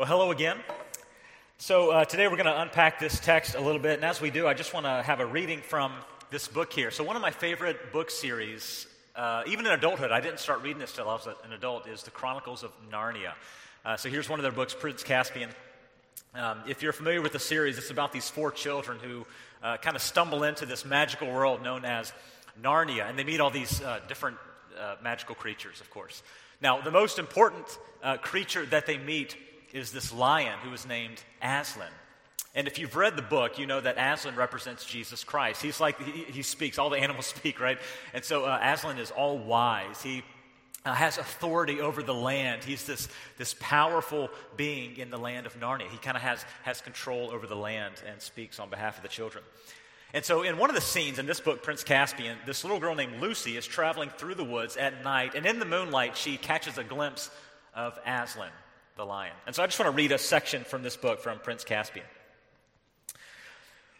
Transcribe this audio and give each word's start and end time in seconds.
Well, 0.00 0.08
hello 0.08 0.30
again. 0.30 0.56
So, 1.58 1.90
uh, 1.90 2.06
today 2.06 2.26
we're 2.26 2.38
going 2.38 2.46
to 2.46 2.62
unpack 2.62 2.98
this 2.98 3.20
text 3.20 3.54
a 3.54 3.60
little 3.60 3.82
bit. 3.82 3.96
And 3.96 4.04
as 4.06 4.18
we 4.18 4.30
do, 4.30 4.46
I 4.46 4.54
just 4.54 4.72
want 4.72 4.86
to 4.86 5.02
have 5.02 5.20
a 5.20 5.26
reading 5.26 5.60
from 5.60 5.92
this 6.30 6.48
book 6.48 6.72
here. 6.72 6.90
So, 6.90 7.04
one 7.04 7.16
of 7.16 7.22
my 7.22 7.30
favorite 7.30 7.92
book 7.92 8.10
series, 8.10 8.86
uh, 9.14 9.42
even 9.46 9.66
in 9.66 9.72
adulthood, 9.72 10.10
I 10.10 10.22
didn't 10.22 10.40
start 10.40 10.62
reading 10.62 10.78
this 10.78 10.94
till 10.94 11.06
I 11.06 11.12
was 11.12 11.26
an 11.26 11.52
adult, 11.52 11.86
is 11.86 12.02
The 12.02 12.12
Chronicles 12.12 12.62
of 12.62 12.72
Narnia. 12.90 13.34
Uh, 13.84 13.98
so, 13.98 14.08
here's 14.08 14.26
one 14.26 14.38
of 14.38 14.42
their 14.42 14.52
books, 14.52 14.72
Prince 14.72 15.02
Caspian. 15.02 15.50
Um, 16.34 16.60
if 16.66 16.82
you're 16.82 16.94
familiar 16.94 17.20
with 17.20 17.32
the 17.32 17.38
series, 17.38 17.76
it's 17.76 17.90
about 17.90 18.10
these 18.10 18.30
four 18.30 18.50
children 18.50 18.98
who 19.02 19.26
uh, 19.62 19.76
kind 19.76 19.96
of 19.96 20.00
stumble 20.00 20.44
into 20.44 20.64
this 20.64 20.86
magical 20.86 21.30
world 21.30 21.62
known 21.62 21.84
as 21.84 22.10
Narnia. 22.62 23.06
And 23.06 23.18
they 23.18 23.24
meet 23.24 23.40
all 23.40 23.50
these 23.50 23.82
uh, 23.82 24.00
different 24.08 24.38
uh, 24.80 24.96
magical 25.02 25.34
creatures, 25.34 25.82
of 25.82 25.90
course. 25.90 26.22
Now, 26.62 26.80
the 26.80 26.90
most 26.90 27.18
important 27.18 27.66
creature 28.22 28.64
that 28.64 28.86
they 28.86 28.96
meet 28.96 29.36
is 29.72 29.92
this 29.92 30.12
lion 30.12 30.58
who 30.62 30.72
is 30.72 30.86
named 30.86 31.22
Aslan. 31.42 31.90
And 32.54 32.66
if 32.66 32.78
you've 32.78 32.96
read 32.96 33.16
the 33.16 33.22
book, 33.22 33.58
you 33.58 33.66
know 33.66 33.80
that 33.80 33.96
Aslan 33.96 34.34
represents 34.34 34.84
Jesus 34.84 35.22
Christ. 35.22 35.62
He's 35.62 35.80
like, 35.80 36.00
he, 36.02 36.24
he 36.24 36.42
speaks, 36.42 36.78
all 36.78 36.90
the 36.90 36.98
animals 36.98 37.26
speak, 37.36 37.60
right? 37.60 37.78
And 38.12 38.24
so 38.24 38.44
uh, 38.44 38.58
Aslan 38.62 38.98
is 38.98 39.10
all 39.10 39.38
wise. 39.38 40.02
He 40.02 40.22
uh, 40.84 40.92
has 40.94 41.18
authority 41.18 41.80
over 41.80 42.02
the 42.02 42.14
land. 42.14 42.64
He's 42.64 42.84
this, 42.84 43.08
this 43.38 43.54
powerful 43.60 44.30
being 44.56 44.96
in 44.96 45.10
the 45.10 45.18
land 45.18 45.46
of 45.46 45.58
Narnia. 45.60 45.88
He 45.88 45.98
kind 45.98 46.16
of 46.16 46.22
has, 46.22 46.44
has 46.64 46.80
control 46.80 47.30
over 47.30 47.46
the 47.46 47.56
land 47.56 47.94
and 48.10 48.20
speaks 48.20 48.58
on 48.58 48.68
behalf 48.68 48.96
of 48.96 49.02
the 49.02 49.08
children. 49.08 49.44
And 50.12 50.24
so, 50.24 50.42
in 50.42 50.58
one 50.58 50.70
of 50.70 50.74
the 50.74 50.82
scenes 50.82 51.20
in 51.20 51.26
this 51.26 51.38
book, 51.38 51.62
Prince 51.62 51.84
Caspian, 51.84 52.36
this 52.44 52.64
little 52.64 52.80
girl 52.80 52.96
named 52.96 53.20
Lucy 53.20 53.56
is 53.56 53.64
traveling 53.64 54.08
through 54.08 54.34
the 54.34 54.44
woods 54.44 54.76
at 54.76 55.04
night, 55.04 55.36
and 55.36 55.46
in 55.46 55.60
the 55.60 55.64
moonlight, 55.64 56.16
she 56.16 56.36
catches 56.36 56.78
a 56.78 56.82
glimpse 56.82 57.30
of 57.76 57.96
Aslan 58.04 58.50
the 59.00 59.06
lion. 59.06 59.32
And 59.46 59.54
so 59.54 59.62
I 59.62 59.66
just 59.66 59.78
want 59.78 59.90
to 59.90 59.96
read 59.96 60.12
a 60.12 60.18
section 60.18 60.62
from 60.64 60.82
this 60.82 60.94
book 60.94 61.20
from 61.20 61.38
Prince 61.38 61.64
Caspian. 61.64 62.04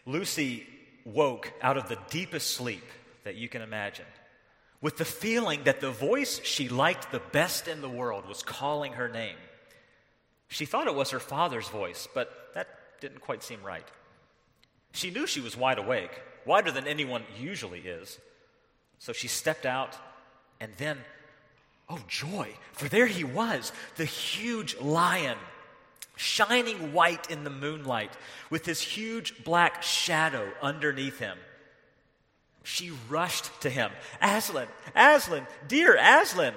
Lucy 0.05 0.67
woke 1.05 1.51
out 1.59 1.75
of 1.75 1.89
the 1.89 1.97
deepest 2.11 2.51
sleep 2.51 2.85
that 3.23 3.33
you 3.33 3.49
can 3.49 3.63
imagine 3.63 4.05
with 4.79 4.97
the 4.97 5.05
feeling 5.05 5.63
that 5.63 5.81
the 5.81 5.89
voice 5.89 6.39
she 6.43 6.69
liked 6.69 7.11
the 7.11 7.21
best 7.31 7.67
in 7.67 7.81
the 7.81 7.89
world 7.89 8.27
was 8.27 8.43
calling 8.43 8.93
her 8.93 9.09
name. 9.09 9.37
She 10.49 10.65
thought 10.65 10.85
it 10.85 10.95
was 10.95 11.09
her 11.09 11.19
father's 11.19 11.67
voice, 11.67 12.07
but 12.13 12.31
that 12.53 12.67
didn't 12.99 13.21
quite 13.21 13.41
seem 13.41 13.63
right. 13.63 13.87
She 14.93 15.09
knew 15.09 15.25
she 15.25 15.41
was 15.41 15.57
wide 15.57 15.79
awake, 15.79 16.11
wider 16.45 16.69
than 16.71 16.85
anyone 16.85 17.23
usually 17.39 17.79
is. 17.79 18.19
So 18.99 19.13
she 19.13 19.27
stepped 19.27 19.65
out 19.65 19.97
and 20.59 20.71
then 20.77 20.99
Oh, 21.91 21.99
joy, 22.07 22.47
for 22.71 22.87
there 22.87 23.05
he 23.05 23.25
was, 23.25 23.73
the 23.97 24.05
huge 24.05 24.79
lion, 24.79 25.37
shining 26.15 26.93
white 26.93 27.29
in 27.29 27.43
the 27.43 27.49
moonlight, 27.49 28.13
with 28.49 28.65
his 28.65 28.79
huge 28.79 29.43
black 29.43 29.83
shadow 29.83 30.47
underneath 30.61 31.19
him. 31.19 31.37
She 32.63 32.93
rushed 33.09 33.49
to 33.61 33.69
him. 33.69 33.91
Aslan, 34.21 34.69
Aslan, 34.95 35.45
dear 35.67 35.97
Aslan. 35.99 36.53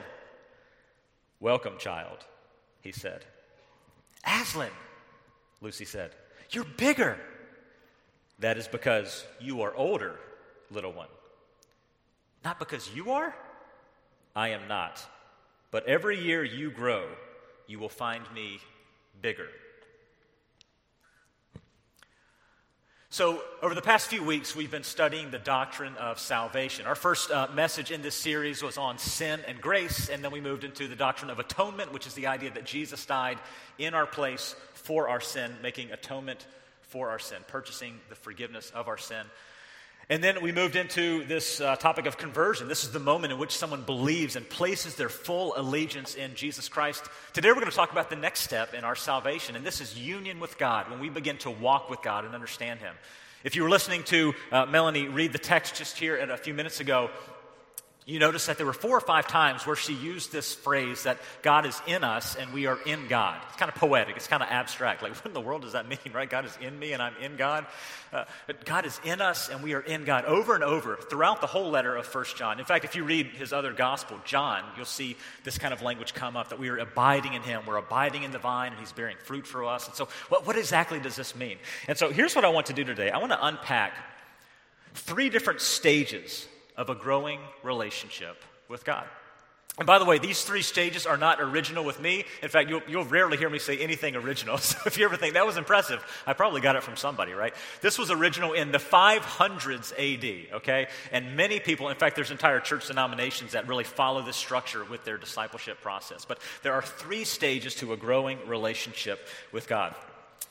Welcome, 1.40 1.78
child, 1.78 2.18
he 2.80 2.92
said. 2.92 3.24
Aslan, 4.24 4.70
Lucy 5.60 5.84
said, 5.84 6.12
you're 6.50 6.62
bigger. 6.62 7.18
That 8.38 8.56
is 8.56 8.68
because 8.68 9.24
you 9.40 9.62
are 9.62 9.74
older, 9.74 10.20
little 10.70 10.92
one. 10.92 11.08
Not 12.44 12.60
because 12.60 12.88
you 12.94 13.10
are? 13.10 13.34
I 14.36 14.50
am 14.50 14.68
not. 14.68 15.04
But 15.74 15.88
every 15.88 16.20
year 16.20 16.44
you 16.44 16.70
grow, 16.70 17.02
you 17.66 17.80
will 17.80 17.88
find 17.88 18.22
me 18.32 18.60
bigger. 19.20 19.48
So, 23.10 23.42
over 23.60 23.74
the 23.74 23.82
past 23.82 24.06
few 24.06 24.22
weeks, 24.22 24.54
we've 24.54 24.70
been 24.70 24.84
studying 24.84 25.32
the 25.32 25.40
doctrine 25.40 25.96
of 25.96 26.20
salvation. 26.20 26.86
Our 26.86 26.94
first 26.94 27.28
uh, 27.32 27.48
message 27.52 27.90
in 27.90 28.02
this 28.02 28.14
series 28.14 28.62
was 28.62 28.78
on 28.78 28.98
sin 28.98 29.40
and 29.48 29.60
grace, 29.60 30.08
and 30.10 30.22
then 30.22 30.30
we 30.30 30.40
moved 30.40 30.62
into 30.62 30.86
the 30.86 30.94
doctrine 30.94 31.28
of 31.28 31.40
atonement, 31.40 31.92
which 31.92 32.06
is 32.06 32.14
the 32.14 32.28
idea 32.28 32.52
that 32.52 32.66
Jesus 32.66 33.04
died 33.04 33.40
in 33.76 33.94
our 33.94 34.06
place 34.06 34.54
for 34.74 35.08
our 35.08 35.20
sin, 35.20 35.56
making 35.60 35.90
atonement 35.90 36.46
for 36.82 37.10
our 37.10 37.18
sin, 37.18 37.38
purchasing 37.48 37.98
the 38.10 38.14
forgiveness 38.14 38.70
of 38.76 38.86
our 38.86 38.98
sin. 38.98 39.26
And 40.10 40.22
then 40.22 40.42
we 40.42 40.52
moved 40.52 40.76
into 40.76 41.24
this 41.24 41.60
uh, 41.60 41.76
topic 41.76 42.04
of 42.04 42.18
conversion. 42.18 42.68
This 42.68 42.84
is 42.84 42.92
the 42.92 42.98
moment 42.98 43.32
in 43.32 43.38
which 43.38 43.56
someone 43.56 43.82
believes 43.82 44.36
and 44.36 44.46
places 44.46 44.96
their 44.96 45.08
full 45.08 45.54
allegiance 45.56 46.14
in 46.14 46.34
Jesus 46.34 46.68
Christ. 46.68 47.04
Today 47.32 47.48
we're 47.48 47.54
going 47.54 47.70
to 47.70 47.76
talk 47.76 47.92
about 47.92 48.10
the 48.10 48.16
next 48.16 48.40
step 48.40 48.74
in 48.74 48.84
our 48.84 48.96
salvation, 48.96 49.56
and 49.56 49.64
this 49.64 49.80
is 49.80 49.98
union 49.98 50.40
with 50.40 50.58
God, 50.58 50.90
when 50.90 51.00
we 51.00 51.08
begin 51.08 51.38
to 51.38 51.50
walk 51.50 51.88
with 51.88 52.02
God 52.02 52.26
and 52.26 52.34
understand 52.34 52.80
Him. 52.80 52.94
If 53.44 53.56
you 53.56 53.62
were 53.62 53.70
listening 53.70 54.02
to 54.04 54.34
uh, 54.52 54.66
Melanie 54.66 55.08
read 55.08 55.32
the 55.32 55.38
text 55.38 55.76
just 55.76 55.98
here 55.98 56.18
a 56.18 56.36
few 56.36 56.52
minutes 56.52 56.80
ago, 56.80 57.10
you 58.06 58.18
notice 58.18 58.44
that 58.46 58.58
there 58.58 58.66
were 58.66 58.74
four 58.74 58.94
or 58.94 59.00
five 59.00 59.26
times 59.26 59.66
where 59.66 59.76
she 59.76 59.94
used 59.94 60.30
this 60.30 60.52
phrase 60.52 61.04
that 61.04 61.18
God 61.40 61.64
is 61.64 61.80
in 61.86 62.04
us 62.04 62.36
and 62.36 62.52
we 62.52 62.66
are 62.66 62.78
in 62.84 63.08
God. 63.08 63.40
It's 63.48 63.56
kind 63.56 63.70
of 63.70 63.76
poetic, 63.76 64.14
it's 64.16 64.26
kind 64.26 64.42
of 64.42 64.50
abstract. 64.50 65.02
Like, 65.02 65.14
what 65.14 65.24
in 65.24 65.32
the 65.32 65.40
world 65.40 65.62
does 65.62 65.72
that 65.72 65.88
mean, 65.88 65.98
right? 66.12 66.28
God 66.28 66.44
is 66.44 66.56
in 66.60 66.78
me 66.78 66.92
and 66.92 67.02
I'm 67.02 67.16
in 67.22 67.36
God. 67.36 67.64
Uh, 68.12 68.24
God 68.66 68.84
is 68.84 69.00
in 69.04 69.22
us 69.22 69.48
and 69.48 69.62
we 69.62 69.72
are 69.72 69.80
in 69.80 70.04
God 70.04 70.26
over 70.26 70.54
and 70.54 70.62
over 70.62 70.96
throughout 70.96 71.40
the 71.40 71.46
whole 71.46 71.70
letter 71.70 71.96
of 71.96 72.04
First 72.06 72.36
John. 72.36 72.58
In 72.58 72.66
fact, 72.66 72.84
if 72.84 72.94
you 72.94 73.04
read 73.04 73.28
his 73.28 73.54
other 73.54 73.72
gospel, 73.72 74.18
John, 74.26 74.62
you'll 74.76 74.84
see 74.84 75.16
this 75.44 75.56
kind 75.56 75.72
of 75.72 75.80
language 75.80 76.12
come 76.12 76.36
up 76.36 76.50
that 76.50 76.58
we 76.58 76.68
are 76.68 76.76
abiding 76.76 77.32
in 77.32 77.40
him. 77.40 77.62
We're 77.66 77.78
abiding 77.78 78.22
in 78.22 78.32
the 78.32 78.38
vine 78.38 78.72
and 78.72 78.80
he's 78.80 78.92
bearing 78.92 79.16
fruit 79.24 79.46
for 79.46 79.64
us. 79.64 79.86
And 79.86 79.96
so, 79.96 80.08
what, 80.28 80.46
what 80.46 80.58
exactly 80.58 81.00
does 81.00 81.16
this 81.16 81.34
mean? 81.34 81.56
And 81.88 81.96
so, 81.96 82.10
here's 82.10 82.36
what 82.36 82.44
I 82.44 82.50
want 82.50 82.66
to 82.66 82.74
do 82.74 82.84
today 82.84 83.10
I 83.10 83.16
want 83.16 83.32
to 83.32 83.46
unpack 83.46 83.94
three 84.92 85.30
different 85.30 85.62
stages 85.62 86.46
of 86.76 86.90
a 86.90 86.94
growing 86.94 87.40
relationship 87.62 88.36
with 88.68 88.84
God. 88.84 89.06
And 89.76 89.88
by 89.88 89.98
the 89.98 90.04
way, 90.04 90.18
these 90.18 90.44
three 90.44 90.62
stages 90.62 91.04
are 91.04 91.16
not 91.16 91.40
original 91.40 91.84
with 91.84 92.00
me. 92.00 92.24
In 92.42 92.48
fact, 92.48 92.70
you'll, 92.70 92.82
you'll, 92.86 93.04
rarely 93.04 93.36
hear 93.36 93.50
me 93.50 93.58
say 93.58 93.76
anything 93.78 94.14
original. 94.14 94.56
So 94.64 94.78
if 94.86 94.96
you 94.96 95.04
ever 95.04 95.16
think 95.16 95.34
that 95.34 95.44
was 95.44 95.56
impressive, 95.56 96.04
I 96.28 96.32
probably 96.32 96.60
got 96.60 96.76
it 96.76 96.84
from 96.84 96.96
somebody, 96.96 97.32
right? 97.32 97.52
This 97.80 97.98
was 97.98 98.12
original 98.12 98.52
in 98.52 98.70
the 98.70 98.78
500s 98.78 99.92
AD, 99.92 100.54
okay? 100.56 100.86
And 101.10 101.36
many 101.36 101.58
people, 101.58 101.88
in 101.88 101.96
fact, 101.96 102.14
there's 102.14 102.30
entire 102.30 102.60
church 102.60 102.86
denominations 102.86 103.52
that 103.52 103.66
really 103.66 103.82
follow 103.82 104.22
this 104.22 104.36
structure 104.36 104.84
with 104.84 105.04
their 105.04 105.18
discipleship 105.18 105.80
process. 105.80 106.24
But 106.24 106.38
there 106.62 106.72
are 106.72 106.82
three 106.82 107.24
stages 107.24 107.74
to 107.76 107.92
a 107.92 107.96
growing 107.96 108.38
relationship 108.46 109.26
with 109.50 109.66
God. 109.66 109.92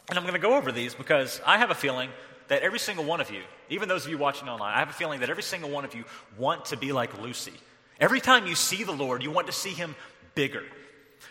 And 0.10 0.18
I'm 0.18 0.26
going 0.26 0.34
to 0.34 0.40
go 0.40 0.58
over 0.58 0.74
these 0.74 0.96
because 0.96 1.40
I 1.46 1.60
have 1.60 1.72
a 1.72 1.76
feeling 1.76 2.10
that 2.54 2.62
every 2.62 2.78
single 2.78 3.04
one 3.04 3.20
of 3.20 3.32
you, 3.32 3.42
even 3.70 3.90
those 3.90 4.06
of 4.06 4.12
you 4.12 4.18
watching 4.20 4.48
online, 4.48 4.76
I 4.76 4.80
have 4.80 4.90
a 4.92 4.94
feeling 4.94 5.22
that 5.22 5.30
every 5.32 5.42
single 5.42 5.72
one 5.72 5.86
of 5.86 5.96
you 5.96 6.06
want 6.38 6.66
to 6.66 6.78
be 6.78 6.92
like 6.92 7.20
Lucy. 7.20 7.54
Every 8.00 8.22
time 8.22 8.46
you 8.46 8.54
see 8.54 8.84
the 8.84 8.92
Lord, 8.92 9.24
you 9.24 9.32
want 9.32 9.48
to 9.48 9.54
see 9.54 9.72
him 9.72 9.96
bigger. 10.36 10.62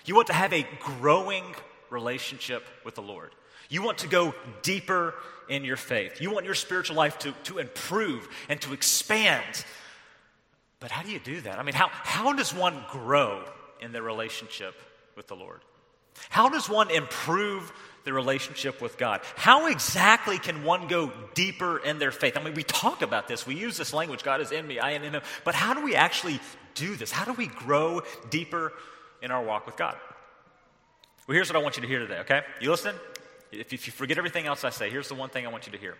You 0.04 0.16
want 0.16 0.26
to 0.26 0.32
have 0.32 0.52
a 0.52 0.66
growing 0.80 1.44
relationship 1.90 2.66
with 2.84 2.96
the 2.96 3.02
Lord. 3.02 3.30
You 3.68 3.84
want 3.84 3.98
to 3.98 4.08
go 4.08 4.34
deeper 4.62 5.14
in 5.48 5.64
your 5.64 5.76
faith. 5.76 6.20
You 6.20 6.32
want 6.32 6.44
your 6.44 6.56
spiritual 6.56 6.96
life 6.96 7.20
to, 7.20 7.32
to 7.44 7.58
improve 7.58 8.28
and 8.48 8.60
to 8.62 8.72
expand. 8.72 9.64
But 10.80 10.90
how 10.90 11.04
do 11.04 11.10
you 11.12 11.20
do 11.20 11.40
that? 11.42 11.56
I 11.56 11.62
mean, 11.62 11.76
how, 11.76 11.86
how 11.92 12.32
does 12.32 12.52
one 12.52 12.84
grow 12.90 13.44
in 13.80 13.92
their 13.92 14.02
relationship 14.02 14.74
with 15.14 15.28
the 15.28 15.36
Lord? 15.36 15.60
How 16.30 16.48
does 16.48 16.68
one 16.68 16.90
improve 16.90 17.72
the 18.04 18.12
relationship 18.12 18.80
with 18.80 18.98
God. 18.98 19.20
How 19.36 19.66
exactly 19.66 20.38
can 20.38 20.64
one 20.64 20.88
go 20.88 21.12
deeper 21.34 21.78
in 21.78 21.98
their 21.98 22.10
faith? 22.10 22.36
I 22.36 22.42
mean, 22.42 22.54
we 22.54 22.62
talk 22.62 23.02
about 23.02 23.28
this, 23.28 23.46
we 23.46 23.54
use 23.54 23.76
this 23.76 23.92
language 23.92 24.22
God 24.22 24.40
is 24.40 24.52
in 24.52 24.66
me, 24.66 24.78
I 24.78 24.92
am 24.92 25.02
in 25.02 25.12
him, 25.12 25.22
but 25.44 25.54
how 25.54 25.74
do 25.74 25.82
we 25.82 25.94
actually 25.94 26.40
do 26.74 26.96
this? 26.96 27.10
How 27.10 27.24
do 27.24 27.32
we 27.32 27.46
grow 27.46 28.02
deeper 28.30 28.72
in 29.22 29.30
our 29.30 29.42
walk 29.42 29.66
with 29.66 29.76
God? 29.76 29.96
Well, 31.26 31.34
here's 31.34 31.48
what 31.48 31.56
I 31.56 31.62
want 31.62 31.76
you 31.76 31.82
to 31.82 31.88
hear 31.88 32.00
today, 32.00 32.18
okay? 32.20 32.42
You 32.60 32.70
listen? 32.70 32.94
If, 33.52 33.72
if 33.72 33.86
you 33.86 33.92
forget 33.92 34.18
everything 34.18 34.46
else 34.46 34.64
I 34.64 34.70
say, 34.70 34.90
here's 34.90 35.08
the 35.08 35.14
one 35.14 35.28
thing 35.28 35.46
I 35.46 35.50
want 35.50 35.66
you 35.66 35.72
to 35.72 35.78
hear. 35.78 35.96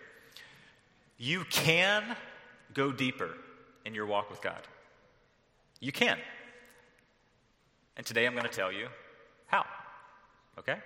You 1.18 1.44
can 1.50 2.02
go 2.74 2.90
deeper 2.90 3.30
in 3.84 3.94
your 3.94 4.06
walk 4.06 4.30
with 4.30 4.42
God. 4.42 4.60
You 5.80 5.92
can. 5.92 6.18
And 7.96 8.06
today 8.06 8.26
I'm 8.26 8.32
going 8.32 8.46
to 8.46 8.52
tell 8.52 8.72
you 8.72 8.88
how. 9.46 9.64
Okay? 10.58 10.76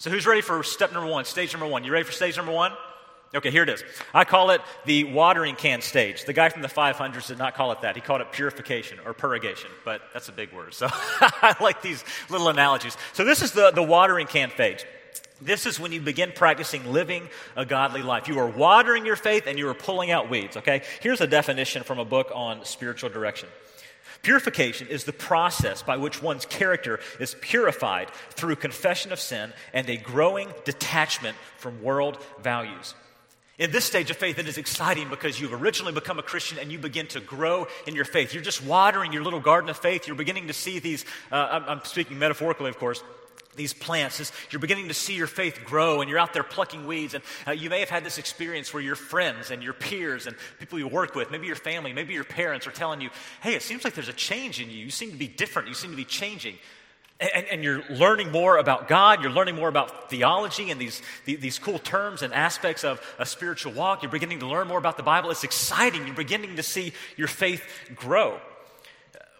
So, 0.00 0.08
who's 0.08 0.26
ready 0.26 0.40
for 0.40 0.62
step 0.62 0.94
number 0.94 1.10
one, 1.10 1.26
stage 1.26 1.52
number 1.52 1.66
one? 1.66 1.84
You 1.84 1.92
ready 1.92 2.04
for 2.04 2.12
stage 2.12 2.38
number 2.38 2.52
one? 2.52 2.72
Okay, 3.34 3.50
here 3.50 3.64
it 3.64 3.68
is. 3.68 3.84
I 4.14 4.24
call 4.24 4.48
it 4.48 4.62
the 4.86 5.04
watering 5.04 5.56
can 5.56 5.82
stage. 5.82 6.24
The 6.24 6.32
guy 6.32 6.48
from 6.48 6.62
the 6.62 6.68
500s 6.68 7.26
did 7.26 7.36
not 7.36 7.54
call 7.54 7.70
it 7.72 7.82
that. 7.82 7.96
He 7.96 8.00
called 8.00 8.22
it 8.22 8.32
purification 8.32 8.98
or 9.04 9.12
purgation, 9.12 9.68
but 9.84 10.00
that's 10.14 10.30
a 10.30 10.32
big 10.32 10.54
word. 10.54 10.72
So 10.72 10.88
I 10.90 11.54
like 11.60 11.82
these 11.82 12.02
little 12.30 12.48
analogies. 12.48 12.96
So 13.12 13.26
this 13.26 13.42
is 13.42 13.52
the, 13.52 13.72
the 13.72 13.82
watering 13.82 14.26
can 14.26 14.50
stage. 14.52 14.86
This 15.42 15.66
is 15.66 15.78
when 15.78 15.92
you 15.92 16.00
begin 16.00 16.32
practicing 16.34 16.90
living 16.90 17.28
a 17.54 17.66
godly 17.66 18.00
life. 18.00 18.26
You 18.26 18.38
are 18.38 18.48
watering 18.48 19.04
your 19.04 19.16
faith 19.16 19.46
and 19.46 19.58
you 19.58 19.68
are 19.68 19.74
pulling 19.74 20.10
out 20.10 20.30
weeds, 20.30 20.56
okay? 20.56 20.80
Here's 21.00 21.20
a 21.20 21.26
definition 21.26 21.82
from 21.82 21.98
a 21.98 22.06
book 22.06 22.32
on 22.34 22.64
spiritual 22.64 23.10
direction 23.10 23.50
Purification 24.22 24.88
is 24.88 25.04
the 25.04 25.12
process 25.12 25.82
by 25.82 25.96
which 25.96 26.22
one's 26.22 26.44
character 26.44 27.00
is 27.18 27.36
purified 27.40 28.10
through 28.30 28.56
confession 28.56 29.12
of 29.12 29.20
sin 29.20 29.52
and 29.72 29.88
a 29.88 29.96
growing 29.96 30.48
detachment 30.64 31.36
from 31.56 31.82
world 31.82 32.18
values. 32.42 32.94
In 33.58 33.70
this 33.72 33.84
stage 33.84 34.10
of 34.10 34.16
faith, 34.16 34.38
it 34.38 34.48
is 34.48 34.56
exciting 34.56 35.10
because 35.10 35.38
you've 35.38 35.52
originally 35.52 35.92
become 35.92 36.18
a 36.18 36.22
Christian 36.22 36.58
and 36.58 36.72
you 36.72 36.78
begin 36.78 37.06
to 37.08 37.20
grow 37.20 37.66
in 37.86 37.94
your 37.94 38.06
faith. 38.06 38.32
You're 38.32 38.42
just 38.42 38.64
watering 38.64 39.12
your 39.12 39.22
little 39.22 39.40
garden 39.40 39.68
of 39.68 39.76
faith. 39.76 40.06
You're 40.06 40.16
beginning 40.16 40.46
to 40.46 40.54
see 40.54 40.78
these, 40.78 41.04
uh, 41.30 41.60
I'm 41.66 41.84
speaking 41.84 42.18
metaphorically, 42.18 42.70
of 42.70 42.78
course, 42.78 43.02
these 43.60 43.74
plants. 43.74 44.32
You're 44.50 44.60
beginning 44.60 44.88
to 44.88 44.94
see 44.94 45.14
your 45.14 45.26
faith 45.26 45.60
grow 45.64 46.00
and 46.00 46.08
you're 46.08 46.18
out 46.18 46.32
there 46.32 46.42
plucking 46.42 46.86
weeds. 46.86 47.12
And 47.12 47.22
uh, 47.46 47.52
you 47.52 47.68
may 47.68 47.80
have 47.80 47.90
had 47.90 48.04
this 48.04 48.16
experience 48.16 48.72
where 48.72 48.82
your 48.82 48.96
friends 48.96 49.50
and 49.50 49.62
your 49.62 49.74
peers 49.74 50.26
and 50.26 50.34
people 50.58 50.78
you 50.78 50.88
work 50.88 51.14
with, 51.14 51.30
maybe 51.30 51.46
your 51.46 51.56
family, 51.56 51.92
maybe 51.92 52.14
your 52.14 52.24
parents 52.24 52.66
are 52.66 52.72
telling 52.72 53.02
you, 53.02 53.10
hey, 53.42 53.54
it 53.54 53.62
seems 53.62 53.84
like 53.84 53.94
there's 53.94 54.08
a 54.08 54.14
change 54.14 54.60
in 54.60 54.70
you. 54.70 54.78
You 54.78 54.90
seem 54.90 55.10
to 55.10 55.16
be 55.16 55.28
different. 55.28 55.68
You 55.68 55.74
seem 55.74 55.90
to 55.90 55.96
be 55.96 56.06
changing. 56.06 56.56
And, 57.20 57.44
and, 57.52 57.62
you're 57.62 57.82
learning 57.90 58.32
more 58.32 58.56
about 58.56 58.88
God, 58.88 59.20
you're 59.20 59.30
learning 59.30 59.54
more 59.54 59.68
about 59.68 60.08
theology 60.08 60.70
and 60.70 60.80
these, 60.80 61.02
these 61.26 61.58
cool 61.58 61.78
terms 61.78 62.22
and 62.22 62.32
aspects 62.32 62.82
of 62.82 62.98
a 63.18 63.26
spiritual 63.26 63.72
walk. 63.74 64.02
You're 64.02 64.10
beginning 64.10 64.38
to 64.38 64.46
learn 64.46 64.68
more 64.68 64.78
about 64.78 64.96
the 64.96 65.02
Bible. 65.02 65.30
It's 65.30 65.44
exciting. 65.44 66.06
You're 66.06 66.16
beginning 66.16 66.56
to 66.56 66.62
see 66.62 66.94
your 67.18 67.28
faith 67.28 67.62
grow. 67.94 68.40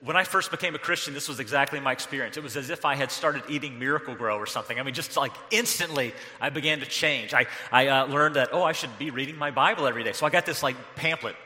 When 0.02 0.17
I 0.17 0.25
first 0.25 0.50
became 0.50 0.75
a 0.75 0.79
Christian, 0.79 1.12
this 1.12 1.29
was 1.29 1.41
exactly 1.41 1.79
my 1.79 1.93
experience. 1.93 2.37
It 2.37 2.43
was 2.43 2.56
as 2.56 2.70
if 2.70 2.87
I 2.87 2.94
had 2.94 3.11
started 3.11 3.43
eating 3.49 3.79
Miracle-Gro 3.79 4.37
or 4.38 4.47
something. 4.47 4.81
I 4.81 4.82
mean, 4.82 4.94
just 4.94 5.14
like 5.17 5.32
instantly, 5.50 6.14
I 6.41 6.49
began 6.49 6.81
to 6.81 6.87
change. 6.87 7.35
I, 7.35 7.47
I 7.70 7.88
uh, 7.88 8.06
learned 8.06 8.37
that, 8.37 8.49
oh, 8.52 8.62
I 8.62 8.73
should 8.73 8.99
be 8.99 9.11
reading 9.11 9.37
my 9.37 9.50
Bible 9.50 9.87
every 9.87 10.02
day. 10.02 10.12
So 10.12 10.25
I 10.25 10.31
got 10.31 10.47
this 10.47 10.62
like 10.62 10.76
pamphlet 10.97 11.37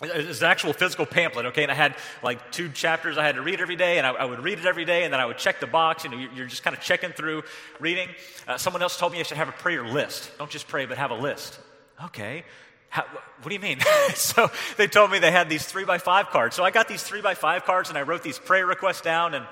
it's 0.00 0.40
an 0.40 0.46
actual 0.46 0.72
physical 0.72 1.06
pamphlet, 1.06 1.46
okay? 1.46 1.64
And 1.64 1.72
I 1.72 1.74
had 1.74 1.96
like 2.22 2.52
two 2.52 2.68
chapters 2.68 3.18
I 3.18 3.24
had 3.24 3.34
to 3.34 3.42
read 3.42 3.60
every 3.60 3.74
day, 3.74 3.98
and 3.98 4.06
I, 4.06 4.10
I 4.10 4.24
would 4.24 4.40
read 4.40 4.58
it 4.58 4.66
every 4.66 4.84
day, 4.84 5.04
and 5.04 5.12
then 5.12 5.20
I 5.20 5.26
would 5.26 5.38
check 5.38 5.58
the 5.58 5.66
box. 5.66 6.04
You 6.04 6.10
know, 6.10 6.28
you're 6.34 6.46
just 6.46 6.62
kind 6.62 6.76
of 6.76 6.82
checking 6.82 7.10
through 7.10 7.42
reading. 7.80 8.08
Uh, 8.46 8.56
someone 8.56 8.82
else 8.82 8.96
told 8.96 9.12
me 9.12 9.18
I 9.18 9.24
should 9.24 9.38
have 9.38 9.48
a 9.48 9.52
prayer 9.52 9.84
list. 9.84 10.30
Don't 10.38 10.50
just 10.50 10.68
pray, 10.68 10.86
but 10.86 10.98
have 10.98 11.10
a 11.10 11.16
list. 11.16 11.58
Okay. 12.04 12.44
How, 12.88 13.02
what 13.02 13.48
do 13.48 13.54
you 13.54 13.60
mean? 13.60 13.80
so 14.14 14.50
they 14.76 14.86
told 14.86 15.10
me 15.10 15.18
they 15.18 15.30
had 15.30 15.48
these 15.48 15.64
three 15.64 15.84
by 15.84 15.98
five 15.98 16.28
cards. 16.28 16.56
So 16.56 16.64
I 16.64 16.70
got 16.70 16.88
these 16.88 17.02
three 17.02 17.20
by 17.20 17.34
five 17.34 17.64
cards, 17.64 17.88
and 17.88 17.98
I 17.98 18.02
wrote 18.02 18.22
these 18.22 18.38
prayer 18.38 18.66
requests 18.66 19.02
down, 19.02 19.34
and 19.34 19.46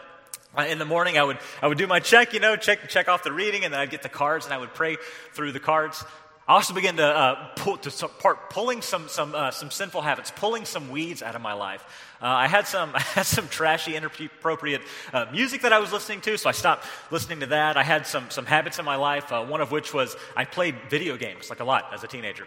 in 0.64 0.78
the 0.78 0.86
morning, 0.86 1.18
I 1.18 1.24
would, 1.24 1.38
I 1.60 1.66
would 1.66 1.78
do 1.78 1.86
my 1.86 2.00
check, 2.00 2.32
you 2.32 2.40
know, 2.40 2.56
check, 2.56 2.88
check 2.88 3.08
off 3.08 3.22
the 3.22 3.32
reading, 3.32 3.64
and 3.64 3.74
then 3.74 3.80
I'd 3.80 3.90
get 3.90 4.02
the 4.02 4.08
cards 4.08 4.46
and 4.46 4.54
I 4.54 4.58
would 4.58 4.72
pray 4.72 4.96
through 5.34 5.52
the 5.52 5.60
cards. 5.60 6.02
I 6.48 6.54
also 6.54 6.74
began 6.74 6.96
to, 6.96 7.04
uh, 7.04 7.48
pull, 7.56 7.76
to 7.78 7.90
start 7.90 8.50
pulling 8.50 8.80
some, 8.80 9.08
some, 9.08 9.34
uh, 9.34 9.50
some 9.50 9.70
sinful 9.70 10.00
habits, 10.00 10.30
pulling 10.30 10.64
some 10.64 10.90
weeds 10.90 11.20
out 11.20 11.34
of 11.34 11.42
my 11.42 11.54
life. 11.54 11.84
Uh, 12.22 12.26
I, 12.26 12.46
had 12.46 12.68
some, 12.68 12.90
I 12.94 13.00
had 13.00 13.26
some 13.26 13.48
trashy, 13.48 13.96
inappropriate 13.96 14.82
uh, 15.12 15.26
music 15.32 15.62
that 15.62 15.72
I 15.72 15.80
was 15.80 15.92
listening 15.92 16.20
to, 16.22 16.38
so 16.38 16.48
I 16.48 16.52
stopped 16.52 16.86
listening 17.10 17.40
to 17.40 17.46
that. 17.46 17.76
I 17.76 17.82
had 17.82 18.06
some, 18.06 18.30
some 18.30 18.46
habits 18.46 18.78
in 18.78 18.84
my 18.84 18.96
life, 18.96 19.32
uh, 19.32 19.44
one 19.44 19.60
of 19.60 19.72
which 19.72 19.92
was 19.92 20.16
I 20.36 20.44
played 20.44 20.76
video 20.88 21.16
games, 21.16 21.50
like 21.50 21.60
a 21.60 21.64
lot 21.64 21.92
as 21.92 22.04
a 22.04 22.06
teenager. 22.06 22.46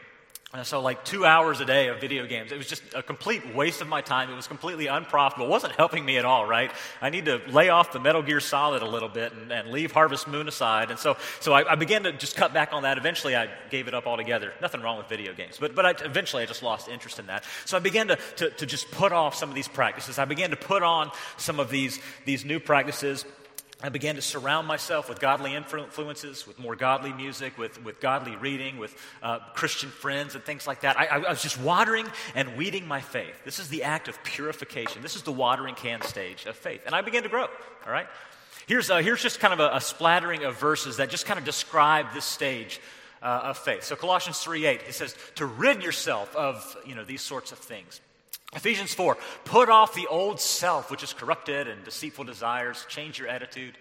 And 0.52 0.66
so, 0.66 0.82
like 0.82 1.06
two 1.06 1.28
hours 1.28 1.60
a 1.62 1.66
day 1.66 1.90
of 1.90 2.02
video 2.02 2.26
games, 2.26 2.52
it 2.52 2.58
was 2.58 2.66
just 2.66 2.82
a 2.96 3.04
complete 3.04 3.54
waste 3.54 3.82
of 3.82 3.88
my 3.88 4.02
time. 4.02 4.32
It 4.32 4.36
was 4.36 4.48
completely 4.48 4.88
unprofitable. 4.88 5.46
It 5.46 5.50
wasn't 5.52 5.74
helping 5.74 6.04
me 6.04 6.18
at 6.18 6.26
all, 6.26 6.44
right? 6.48 6.72
I 7.04 7.12
need 7.12 7.26
to 7.26 7.40
lay 7.50 7.70
off 7.70 7.92
the 7.92 8.00
Metal 8.00 8.24
Gear 8.24 8.40
Solid 8.40 8.82
a 8.82 8.88
little 8.88 9.10
bit 9.10 9.32
and, 9.32 9.52
and 9.52 9.70
leave 9.70 9.92
Harvest 9.92 10.28
Moon 10.28 10.48
aside. 10.48 10.90
And 10.90 10.98
so, 11.00 11.18
so 11.40 11.54
I, 11.54 11.74
I, 11.74 11.76
began 11.76 12.02
to 12.02 12.14
just 12.14 12.36
cut 12.36 12.52
back 12.52 12.74
on 12.74 12.82
that. 12.82 12.98
Eventually, 12.98 13.36
I 13.36 13.48
gave 13.70 13.88
it 13.88 13.94
up 13.94 14.08
altogether. 14.08 14.52
Nothing 14.60 14.82
wrong 14.82 14.98
with 14.98 15.08
video 15.08 15.36
games, 15.36 15.58
but, 15.60 15.76
but 15.76 15.86
I, 15.86 15.92
eventually 16.04 16.42
I 16.42 16.48
just 16.48 16.64
lost 16.64 16.88
interest 16.88 17.20
in 17.20 17.28
that. 17.28 17.44
So 17.66 17.78
I 17.78 17.80
began 17.80 18.08
to, 18.08 18.16
to, 18.38 18.50
to 18.50 18.66
just 18.66 18.90
put 18.90 19.12
off 19.12 19.36
some 19.36 19.50
of 19.50 19.56
these 19.56 19.68
practices. 19.68 20.18
I 20.18 20.26
began 20.26 20.50
to 20.50 20.56
put 20.56 20.82
on 20.82 21.12
some 21.38 21.60
of 21.60 21.70
these, 21.70 22.00
these 22.26 22.44
new 22.44 22.60
practices. 22.60 23.24
I 23.82 23.88
began 23.88 24.16
to 24.16 24.22
surround 24.22 24.68
myself 24.68 25.08
with 25.08 25.22
godly 25.22 25.56
influences, 25.56 26.46
with 26.46 26.60
more 26.60 26.76
godly 26.76 27.14
music, 27.14 27.58
with, 27.58 27.82
with 27.82 28.02
godly 28.02 28.36
reading, 28.36 28.78
with 28.78 28.94
uh, 29.24 29.40
Christian 29.54 29.90
friends 29.90 30.36
and 30.36 30.44
things 30.44 30.68
like 30.68 30.82
that. 30.82 31.00
I, 31.00 31.06
I, 31.06 31.30
was 31.30 31.42
just 31.42 31.58
watering 31.62 32.06
and 32.36 32.58
weeding 32.58 32.86
my 32.86 33.00
faith. 33.00 33.42
This 33.46 33.58
is 33.58 33.70
the 33.70 33.84
act 33.84 34.10
of 34.10 34.22
purification. 34.24 35.02
This 35.02 35.16
is 35.16 35.22
the 35.22 35.32
watering 35.32 35.76
can 35.76 36.02
stage 36.02 36.46
of 36.46 36.58
faith. 36.58 36.82
And 36.86 36.94
I 36.94 37.02
began 37.02 37.24
to 37.24 37.30
grow, 37.30 37.44
all 37.44 37.92
right? 37.92 38.08
Here's, 38.68 38.90
uh, 38.90 38.98
here's 38.98 39.22
just 39.22 39.40
kind 39.40 39.54
of 39.54 39.62
a, 39.62 39.78
a, 39.78 39.82
splattering 39.82 40.44
of 40.44 40.60
verses 40.60 40.98
that 40.98 41.10
just 41.10 41.26
kind 41.26 41.40
of 41.40 41.46
describe 41.46 42.14
this 42.14 42.26
stage 42.26 42.82
uh, 43.22 43.44
of 43.46 43.58
faith. 43.58 43.86
So 43.86 43.96
Colossians 43.96 44.40
3 44.40 44.66
8, 44.66 44.82
it 44.90 44.94
says, 44.94 45.16
to 45.36 45.46
rid 45.46 45.84
yourself 45.84 46.36
of, 46.36 46.76
you 46.86 46.96
know, 46.96 47.06
these 47.06 47.22
sorts 47.22 47.54
of 47.54 47.60
things. 47.60 48.02
Ephesians 48.56 48.94
4, 48.96 49.16
put 49.46 49.70
off 49.70 49.94
the 49.94 50.08
old 50.08 50.40
self, 50.40 50.90
which 50.90 51.04
is 51.04 51.14
corrupted 51.14 51.68
and 51.68 51.84
deceitful 51.84 52.26
desires, 52.26 52.84
change 52.90 53.20
your 53.20 53.28
attitude. 53.28 53.76